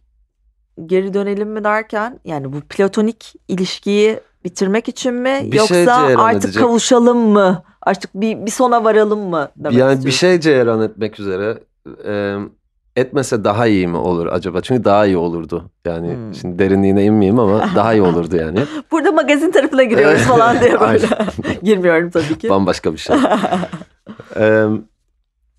[0.85, 6.19] geri dönelim mi derken yani bu platonik ilişkiyi bitirmek için mi Bir şey yoksa cereyan
[6.19, 6.63] artık edecek.
[6.63, 7.63] kavuşalım mı?
[7.81, 10.19] Artık bir, bir sona varalım mı demek yani bir istiyorsun?
[10.19, 11.57] şey cereyan etmek üzere
[12.05, 12.35] e,
[12.95, 14.61] etmese daha iyi mi olur acaba?
[14.61, 15.69] Çünkü daha iyi olurdu.
[15.85, 16.33] Yani Hmm.
[16.35, 18.59] şimdi derinliğine inmeyeyim ama daha iyi olurdu yani.
[18.91, 21.07] Burada magazin tarafına giriyoruz falan diye böyle.
[21.63, 22.49] Girmiyorum tabii ki.
[22.49, 23.15] Bambaşka bir şey.
[24.35, 24.65] E,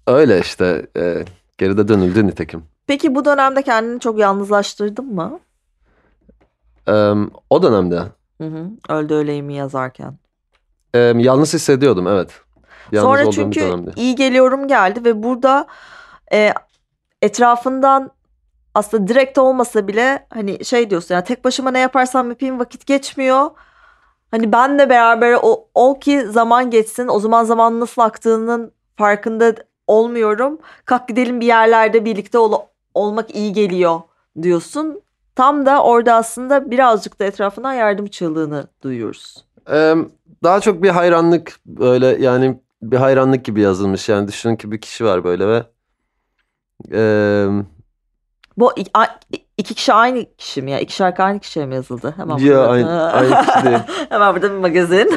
[0.06, 1.24] öyle işte e,
[1.58, 2.62] geride dönüldü nitekim.
[2.86, 5.38] Peki bu dönemde kendini çok yalnızlaştırdın mı?
[6.88, 6.92] E,
[7.50, 8.02] o dönemde
[8.40, 8.70] Hı hı.
[8.88, 10.18] Öldü öleyimi yazarken.
[10.94, 12.30] e, yalnız hissediyordum evet.
[12.92, 15.66] Yalnız Sonra çünkü iyi geliyorum geldi ve burada
[16.32, 16.52] e,
[17.22, 18.10] etrafından
[18.74, 23.50] aslında direkt olmasa bile hani şey diyorsun yani tek başıma ne yaparsam yapayım vakit geçmiyor.
[24.30, 29.54] Hani benle beraber o, ol ki zaman geçsin o zaman zaman nasıl aktığının farkında
[29.86, 30.58] olmuyorum.
[30.84, 32.62] Kalk gidelim bir yerlerde birlikte ol-
[32.94, 34.00] olmak iyi geliyor
[34.42, 35.00] diyorsun.
[35.36, 39.44] Tam da orada aslında birazcık da etrafından yardım çığlığını duyuyoruz.
[39.70, 39.94] Ee,
[40.42, 45.04] daha çok bir hayranlık böyle yani bir hayranlık gibi yazılmış yani düşünün ki bir kişi
[45.04, 45.62] var böyle ve
[46.92, 47.46] eee,
[48.56, 49.06] Bu i- a-
[49.58, 50.80] iki kişi aynı kişi mi ya?
[50.80, 52.14] İki şarkı aynı kişiye mi yazıldı?
[52.16, 53.78] Hemen Ya, burada- aynı- aynı kişi değil.
[54.08, 55.10] Hemen burada bir magazin.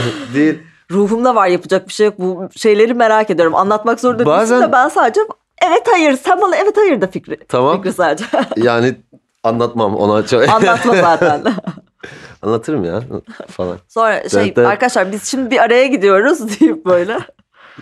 [0.34, 0.58] değil
[0.90, 2.14] Ruhumda var yapacak bir şey yok.
[2.18, 3.54] Bu şeyleri merak ediyorum.
[3.54, 5.20] Anlatmak zorunda Bazen- değilsin de ben sadece
[5.62, 7.36] evet hayır sen bana evet hayır da fikri.
[7.48, 8.24] tamam Fikri sadece.
[8.56, 8.94] yani
[9.42, 11.42] anlatmam ona çok Anlatma zaten.
[12.42, 13.00] anlatırım ya
[13.48, 13.78] falan.
[13.88, 17.18] Sonra şey Zaten- arkadaşlar biz şimdi bir araya gidiyoruz deyip böyle.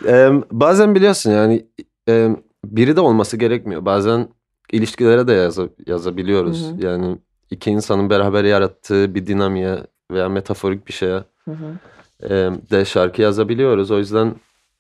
[0.07, 1.66] Eee, bazen biliyorsun yani
[2.09, 2.31] eee,
[2.71, 4.29] biri de olması gerekmiyor bazen
[4.73, 6.87] ilişkilere de yaza- yazabiliyoruz Hı hı.
[6.87, 7.19] yani
[7.51, 9.79] iki insanın beraber yarattığı bir dinamiğe
[10.11, 11.79] veya metaforik bir şeye Hı hı.
[12.23, 12.31] e,
[12.71, 13.91] de şarkı yazabiliyoruz.
[13.91, 14.35] O yüzden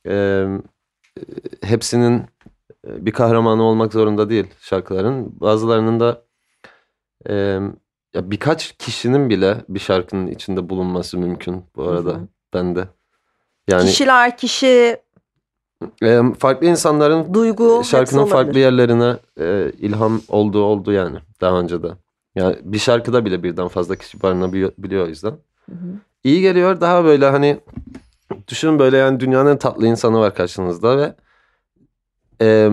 [0.06, 0.44] e,
[1.62, 2.22] hepsinin
[2.86, 5.40] bir kahramanı olmak zorunda değil şarkıların.
[5.40, 6.22] Bazılarının da
[7.28, 7.34] e,
[8.14, 12.28] ya birkaç kişinin bile bir şarkının içinde bulunması mümkün bu arada Hı hı.
[12.54, 12.88] bende.
[13.68, 14.96] Yani Kişiler, kişi,
[16.02, 21.82] e, farklı insanların duygu hepsi şarkının farklı yerlerine e, ilham olduğu oldu yani daha önce
[21.82, 21.88] de.
[22.34, 25.30] Yani bir şarkıda bile birden fazla kişi barınabiliyor o yüzden.
[25.30, 25.98] Hı hı.
[26.24, 27.60] İyi geliyor daha böyle hani
[28.48, 31.14] düşünün böyle yani dünyanın en tatlı insanı var karşınızda ve
[32.40, 32.70] e,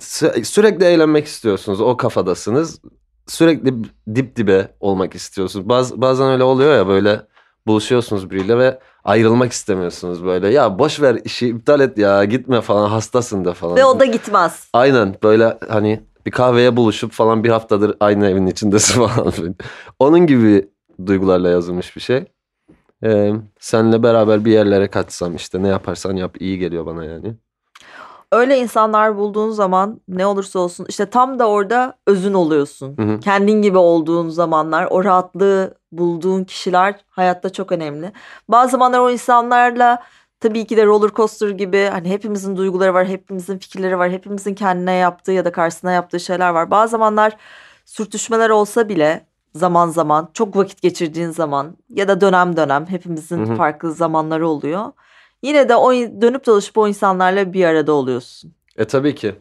[0.00, 2.80] sü- sürekli eğlenmek istiyorsunuz o kafadasınız
[3.26, 3.74] sürekli
[4.14, 7.26] dip dibe olmak istiyorsunuz Baz, bazen öyle oluyor ya böyle
[7.66, 12.88] buluşuyorsunuz biriyle ve ayrılmak istemiyorsunuz böyle ya boş ver işi iptal et ya gitme falan
[12.88, 13.76] hastasın da falan.
[13.76, 14.68] Ve o da gitmez.
[14.72, 19.32] Aynen böyle hani bir kahveye buluşup falan bir haftadır aynı evin içindesin falan.
[19.98, 20.68] Onun gibi
[21.06, 22.24] duygularla yazılmış bir şey.
[23.04, 27.34] Ee, senle beraber bir yerlere kaçsam işte ne yaparsan yap iyi geliyor bana yani.
[28.32, 32.96] Öyle insanlar bulduğun zaman ne olursa olsun işte tam da orada özün oluyorsun.
[32.96, 33.20] Hı hı.
[33.20, 38.12] Kendin gibi olduğun zamanlar o rahatlığı bulduğun kişiler hayatta çok önemli.
[38.48, 40.02] Bazı zamanlar o insanlarla
[40.40, 44.92] tabii ki de roller coaster gibi hani hepimizin duyguları var, hepimizin fikirleri var, hepimizin kendine
[44.92, 46.70] yaptığı ya da karşısına yaptığı şeyler var.
[46.70, 47.36] Bazı zamanlar
[47.84, 53.52] sürtüşmeler olsa bile zaman zaman çok vakit geçirdiğin zaman ya da dönem dönem hepimizin Hı
[53.52, 53.56] hı.
[53.56, 54.92] farklı zamanları oluyor.
[55.42, 58.54] yine de o dönüp dolaşıp o insanlarla bir arada oluyorsun.
[58.76, 59.34] E tabii ki.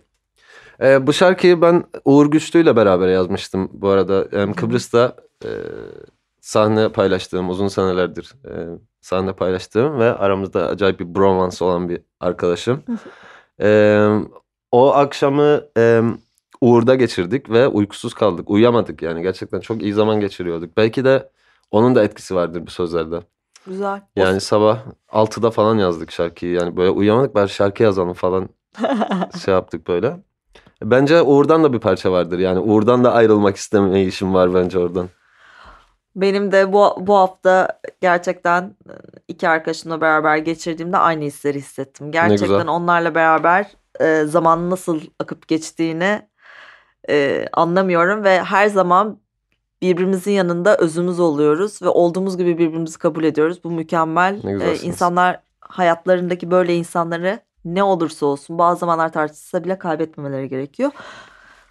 [0.81, 4.25] E, bu şarkıyı ben Uğur Güçlü ile beraber yazmıştım bu arada.
[4.31, 5.49] E, Kıbrıs'ta e,
[6.43, 8.53] sahne paylaştığım uzun senelerdir e,
[9.01, 12.83] sahne paylaştığım ve aramızda acayip bir bromance olan bir arkadaşım.
[13.61, 14.07] e,
[14.71, 16.01] o akşamı e,
[16.61, 18.49] Uğur'da geçirdik ve uykusuz kaldık.
[18.49, 20.77] Uyuyamadık yani gerçekten çok iyi zaman geçiriyorduk.
[20.77, 21.29] Belki de
[21.71, 23.19] onun da etkisi vardır bu sözlerde.
[23.67, 24.01] Güzel.
[24.15, 24.79] Yani sabah
[25.11, 26.51] 6'da falan yazdık şarkıyı.
[26.51, 28.49] Yani böyle uyuyamadık bari şarkı yazalım falan
[29.45, 30.19] şey yaptık böyle.
[30.83, 32.39] Bence Uğur'dan da bir parça vardır.
[32.39, 35.09] Yani Uğur'dan da ayrılmak istemeyişim var bence oradan.
[36.15, 38.75] Benim de bu, bu hafta gerçekten
[39.27, 42.11] iki arkadaşımla beraber geçirdiğimde aynı hisleri hissettim.
[42.11, 46.21] Gerçekten onlarla beraber e, zaman nasıl akıp geçtiğini
[47.09, 49.19] e, anlamıyorum ve her zaman
[49.81, 53.63] birbirimizin yanında özümüz oluyoruz ve olduğumuz gibi birbirimizi kabul ediyoruz.
[53.63, 54.61] Bu mükemmel.
[54.61, 60.91] E, insanlar hayatlarındaki böyle insanları ne olursa olsun bazı zamanlar tartışsa bile kaybetmemeleri gerekiyor.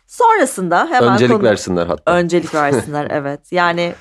[0.07, 2.13] Sonrasında hemen Öncelik konu- versinler hatta.
[2.13, 3.53] Öncelik versinler evet.
[3.53, 3.95] Yani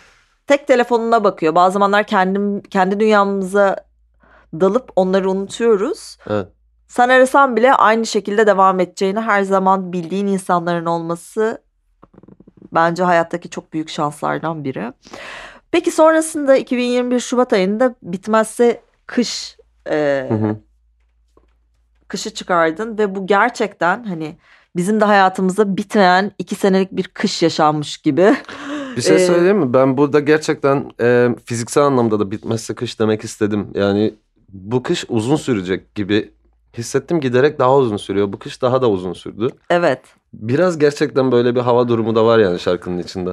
[0.47, 1.55] tek telefonuna bakıyor.
[1.55, 3.75] Bazı zamanlar kendim kendi dünyamıza
[4.53, 6.17] dalıp onları unutuyoruz.
[6.29, 6.47] Evet.
[6.87, 11.61] Sen arasan bile aynı şekilde devam edeceğini her zaman bildiğin insanların olması
[12.73, 14.93] bence hayattaki çok büyük şanslardan biri.
[15.71, 19.57] Peki sonrasında 2021 Şubat ayında bitmezse kış
[19.89, 20.55] e, Hı hı.
[22.07, 24.37] kışı çıkardın ve bu gerçekten hani
[24.75, 28.35] bizim de hayatımızda bitmeyen iki senelik bir kış yaşanmış gibi.
[28.97, 29.73] Bir şey Ee, söyleyeyim mi?
[29.73, 33.67] Ben burada gerçekten e, fiziksel anlamda da bitmezse kış demek istedim.
[33.73, 34.13] Yani
[34.49, 36.31] bu kış uzun sürecek gibi
[36.77, 37.19] hissettim.
[37.19, 38.33] Giderek daha uzun sürüyor.
[38.33, 39.47] Bu kış daha da uzun sürdü.
[39.69, 40.01] Evet.
[40.33, 43.29] Biraz gerçekten böyle bir hava durumu da var yani şarkının içinde.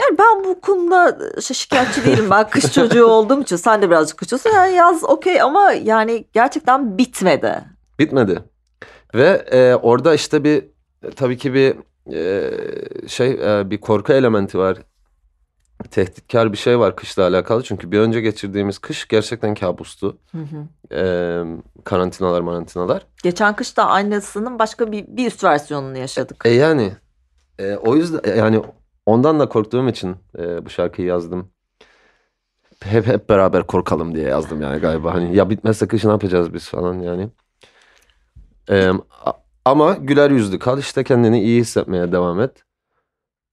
[0.00, 2.26] Yani ben bu konuda şikayetçi değilim.
[2.30, 4.50] Ben kış çocuğu olduğum için sen de birazcık kış çocuğusun.
[4.50, 7.60] Yani yaz okey ama yani gerçekten bitmedi.
[7.98, 8.42] Bitmedi.
[9.14, 10.64] Ve e, orada işte bir
[11.02, 11.76] e, tabii ki bir
[12.12, 12.50] e,
[13.08, 14.78] şey e, bir korku elementi var.
[15.90, 17.62] Tehditkar bir şey var kışla alakalı.
[17.62, 20.18] Çünkü bir önce geçirdiğimiz kış gerçekten kabustu.
[20.92, 21.42] E,
[21.84, 23.06] karantinalar marantinalar.
[23.22, 26.42] Geçen kış da aynısının başka bir, bir üst versiyonunu yaşadık.
[26.44, 26.92] E yani
[27.58, 28.62] e, o yüzden e, yani
[29.06, 31.50] ondan da korktuğum için e, bu şarkıyı yazdım.
[32.82, 35.14] Hep hep beraber korkalım diye yazdım yani galiba.
[35.14, 37.28] Hani ya bitmezse kış ne yapacağız biz falan yani.
[38.70, 38.88] E,
[39.24, 42.64] a- ama güler yüzlü kal işte kendini iyi hissetmeye devam et.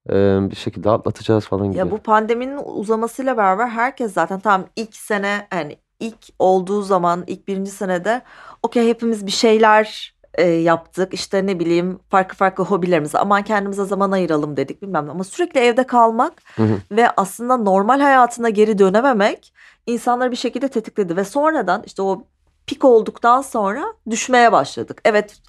[0.09, 0.13] E,
[0.51, 1.77] bir şekilde atlatacağız falan gibi.
[1.77, 7.47] Ya bu pandeminin uzamasıyla beraber herkes zaten tam ilk sene yani ilk olduğu zaman ilk
[7.47, 8.21] birinci senede
[8.63, 11.13] okey hepimiz bir şeyler e, yaptık.
[11.13, 15.11] İşte ne bileyim farklı farklı hobilerimize aman kendimize zaman ayıralım dedik bilmem ne.
[15.11, 16.77] Ama sürekli evde kalmak Hı hı.
[16.91, 19.53] ve aslında normal hayatına geri dönememek
[19.87, 21.15] insanları bir şekilde tetikledi.
[21.15, 22.23] Ve sonradan işte o
[22.67, 25.01] pik olduktan sonra düşmeye başladık.
[25.05, 25.41] Evet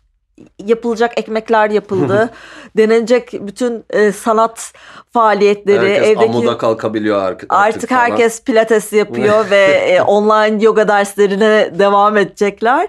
[0.59, 2.31] yapılacak ekmekler yapıldı.
[2.77, 4.73] denenecek bütün e, sanat
[5.11, 7.55] faaliyetleri evdeki kalkabiliyor artık.
[7.55, 12.89] artık herkes pilates yapıyor ve e, online yoga derslerine devam edecekler.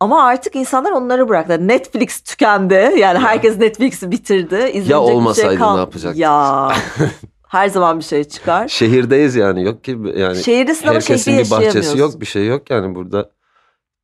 [0.00, 1.68] Ama artık insanlar onları bıraktı.
[1.68, 2.94] Netflix tükendi.
[2.98, 4.54] Yani herkes Netflix'i bitirdi.
[4.54, 6.20] İzlenecek bir olmasaydı şey kal- ne yapacaktık?
[6.20, 6.68] Ya
[7.48, 8.68] her zaman bir şey çıkar.
[8.68, 10.42] Şehirdeyiz yani yok ki yani.
[10.42, 13.30] Şehirdesin ama şehri bir bahçesi yok, bir şey yok yani burada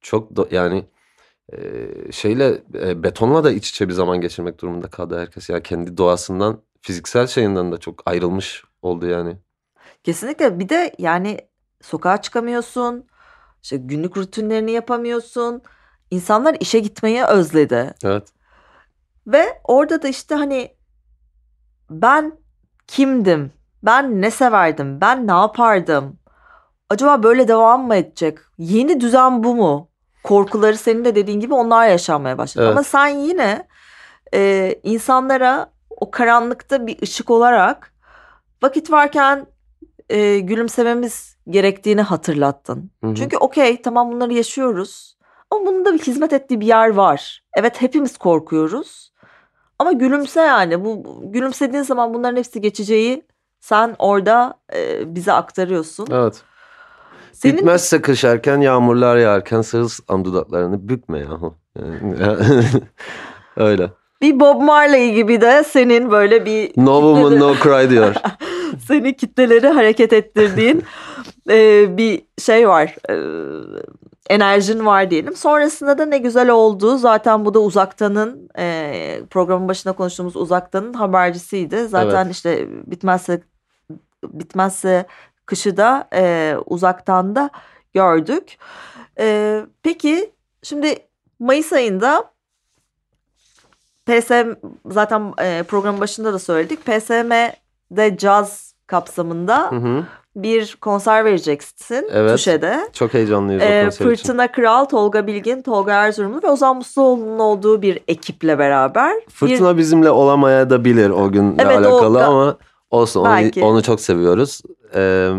[0.00, 0.84] çok do- yani
[2.10, 5.50] şeyle e, betonla da iç içe bir zaman geçirmek durumunda kaldı herkes.
[5.50, 9.36] Yani kendi doğasından, fiziksel şeyinden de çok ayrılmış oldu yani.
[10.04, 11.38] Kesinlikle bir de yani
[11.82, 13.06] sokağa çıkamıyorsun.
[13.62, 15.62] İşte günlük rutinlerini yapamıyorsun.
[16.10, 17.94] İnsanlar işe gitmeyi özledi.
[18.04, 18.28] Evet.
[19.26, 20.76] Ve orada da işte hani
[21.90, 22.38] ben
[22.86, 23.52] kimdim?
[23.82, 25.00] Ben ne severdim?
[25.00, 26.18] Ben ne yapardım?
[26.90, 28.38] Acaba böyle devam mı edecek?
[28.58, 29.88] Yeni düzen bu mu?
[30.24, 32.64] Korkuları senin de dediğin gibi onlar yaşanmaya başladı.
[32.64, 32.72] Evet.
[32.72, 33.66] Ama sen yine
[34.34, 37.92] e, insanlara o karanlıkta bir ışık olarak
[38.62, 39.46] vakit varken
[40.08, 42.90] e, gülümsememiz gerektiğini hatırlattın.
[43.04, 43.14] Hı hı.
[43.14, 45.16] Çünkü okey tamam bunları yaşıyoruz.
[45.50, 47.44] Ama bunun da bir hizmet ettiği bir yer var.
[47.56, 49.12] Evet hepimiz korkuyoruz.
[49.78, 50.84] Ama gülümse yani.
[50.84, 53.26] Bu bu- gülümsediğin zaman bunların hepsi geçeceği
[53.60, 56.06] sen orada e, bize aktarıyorsun.
[56.12, 56.42] Evet.
[57.34, 61.54] Senin Bitmezse kış erken, yağmurlar yağarken sırılsıklam dudaklarını bükme yahu.
[63.56, 63.90] Öyle.
[64.22, 68.14] bir Bob Marley gibi de senin böyle bir No woman no cry diyor.
[68.88, 70.84] seni kitleleri hareket ettirdiğin
[71.50, 72.96] e, bir şey var.
[73.10, 73.14] E,
[74.30, 75.36] enerjin var diyelim.
[75.36, 76.96] Sonrasında da ne güzel oldu.
[76.96, 81.88] Zaten bu da Uzaktan'ın e, programın başında konuştuğumuz Uzaktan'ın habercisiydi.
[81.88, 83.42] Zaten işte bitmezse
[84.24, 85.06] bitmezse
[85.46, 87.50] kışı da e, Uzaktan'da
[87.94, 88.58] gördük.
[89.18, 90.30] Ee, peki
[90.62, 90.98] şimdi
[91.40, 92.24] Mayıs ayında
[94.06, 94.50] PSM
[94.90, 96.84] zaten e, programın başında da söyledik.
[96.86, 100.04] PSM'de caz kapsamında Hı hı.
[100.36, 102.30] bir konser vereceksin Evet.
[102.30, 102.88] Tuşe'de.
[102.92, 104.04] Çok heyecanlıyız o Ee, konser için.
[104.04, 109.14] Fırtına Kral, Tolga Bilgin, Tolga Erzurumlu ve Ozan Musluoğlu'nun olduğu bir ekiple beraber.
[109.16, 112.56] Bir, Fırtına bizimle olamaya da bilir o günle Evet, o- alakalı ama
[112.90, 113.64] olsun onu, Belki.
[113.64, 114.60] onu çok seviyoruz.
[114.94, 115.32] Ee,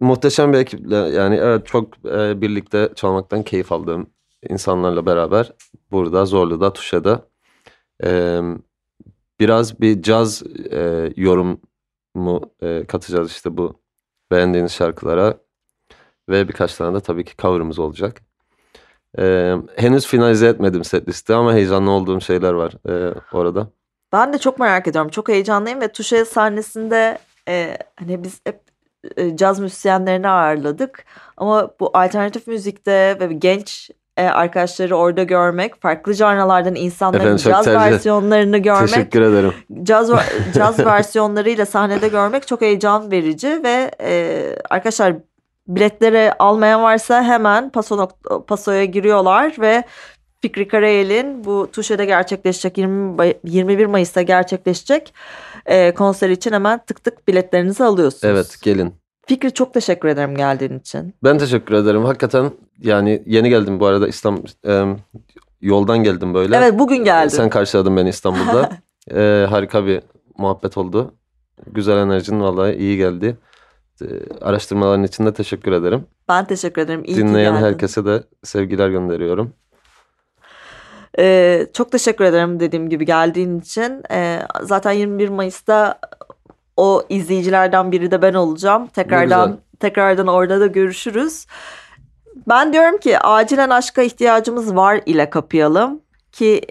[0.00, 4.06] muhteşem bir ekiple yani evet çok e, birlikte çalmaktan keyif aldığım
[4.48, 5.52] insanlarla beraber
[5.90, 7.28] burada Zorlu'da Tuşa'da
[8.04, 8.40] e,
[9.40, 13.80] biraz bir caz e, yorumu e, katacağız işte bu
[14.30, 15.34] beğendiğiniz şarkılara
[16.28, 18.20] ve birkaç tane de tabii ki cover'ımız olacak.
[19.18, 23.68] E, henüz finalize etmedim set listi ama heyecanlı olduğum şeyler var e, orada.
[24.12, 25.10] Ben de çok merak ediyorum.
[25.10, 27.18] Çok heyecanlıyım ve Tuşe sahnesinde
[27.48, 28.60] e, hani biz hep
[29.16, 31.04] e, caz müzisyenlerini ağırladık.
[31.36, 37.66] Ama bu alternatif müzikte ve genç e, arkadaşları orada görmek, farklı janralardan insanların Efendim, caz
[37.66, 39.52] tercih- versiyonlarını görmek, Teşekkür ederim.
[39.82, 40.10] caz
[40.54, 45.14] caz versiyonlarıyla sahnede görmek çok heyecan verici ve e, arkadaşlar
[45.68, 48.08] biletleri almayan varsa hemen Paso
[48.46, 49.82] Paso'ya giriyorlar ve
[50.44, 55.14] Fikri Karayel'in bu Tuşe'de gerçekleşecek 20, May- 21 Mayıs'ta gerçekleşecek
[55.66, 58.24] e, konser için hemen tık tık biletlerinizi alıyorsunuz.
[58.24, 58.94] Evet gelin.
[59.26, 61.14] Fikri çok teşekkür ederim geldiğin için.
[61.24, 62.04] Ben teşekkür ederim.
[62.04, 64.96] Hakikaten yani yeni geldim bu arada İstanbul e,
[65.60, 66.56] yoldan geldim böyle.
[66.56, 67.28] Evet bugün geldin.
[67.28, 68.70] Sen karşıladın beni İstanbul'da.
[69.14, 70.00] E, harika bir
[70.38, 71.14] muhabbet oldu.
[71.66, 73.36] Güzel enerjin vallahi iyi geldi.
[74.02, 74.06] E,
[74.40, 76.06] araştırmaların için de teşekkür ederim.
[76.28, 77.04] Ben teşekkür ederim.
[77.04, 79.52] İyi Dinleyen herkese de sevgiler gönderiyorum.
[81.18, 84.02] Ee, çok teşekkür ederim dediğim gibi geldiğin için.
[84.10, 85.98] Ee, zaten 21 Mayıs'ta
[86.76, 88.86] o izleyicilerden biri de ben olacağım.
[88.86, 91.46] Tekrardan tekrardan orada da görüşürüz.
[92.48, 96.00] Ben diyorum ki acilen aşka ihtiyacımız var ile kapayalım
[96.32, 96.62] ki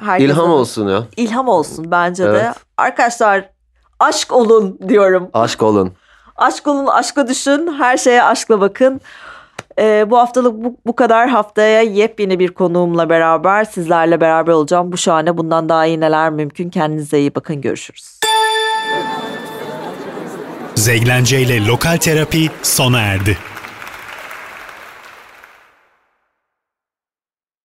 [0.00, 1.02] herkese İlham olsun ya.
[1.16, 2.28] İlham olsun bence de.
[2.28, 2.54] Evet.
[2.76, 3.50] Arkadaşlar
[4.00, 5.30] aşk olun diyorum.
[5.32, 5.92] Aşk olun.
[6.36, 9.00] Aşk olun, aşka düşün, her şeye aşkla bakın.
[9.78, 11.28] Ee, bu haftalık bu, bu kadar.
[11.28, 14.92] Haftaya yepyeni bir konuğumla beraber sizlerle beraber olacağım.
[14.92, 16.70] Bu şahane bundan daha iyi neler mümkün.
[16.70, 17.60] Kendinize iyi bakın.
[17.60, 18.18] Görüşürüz.
[20.74, 23.38] Zeglence ile Lokal Terapi sona erdi.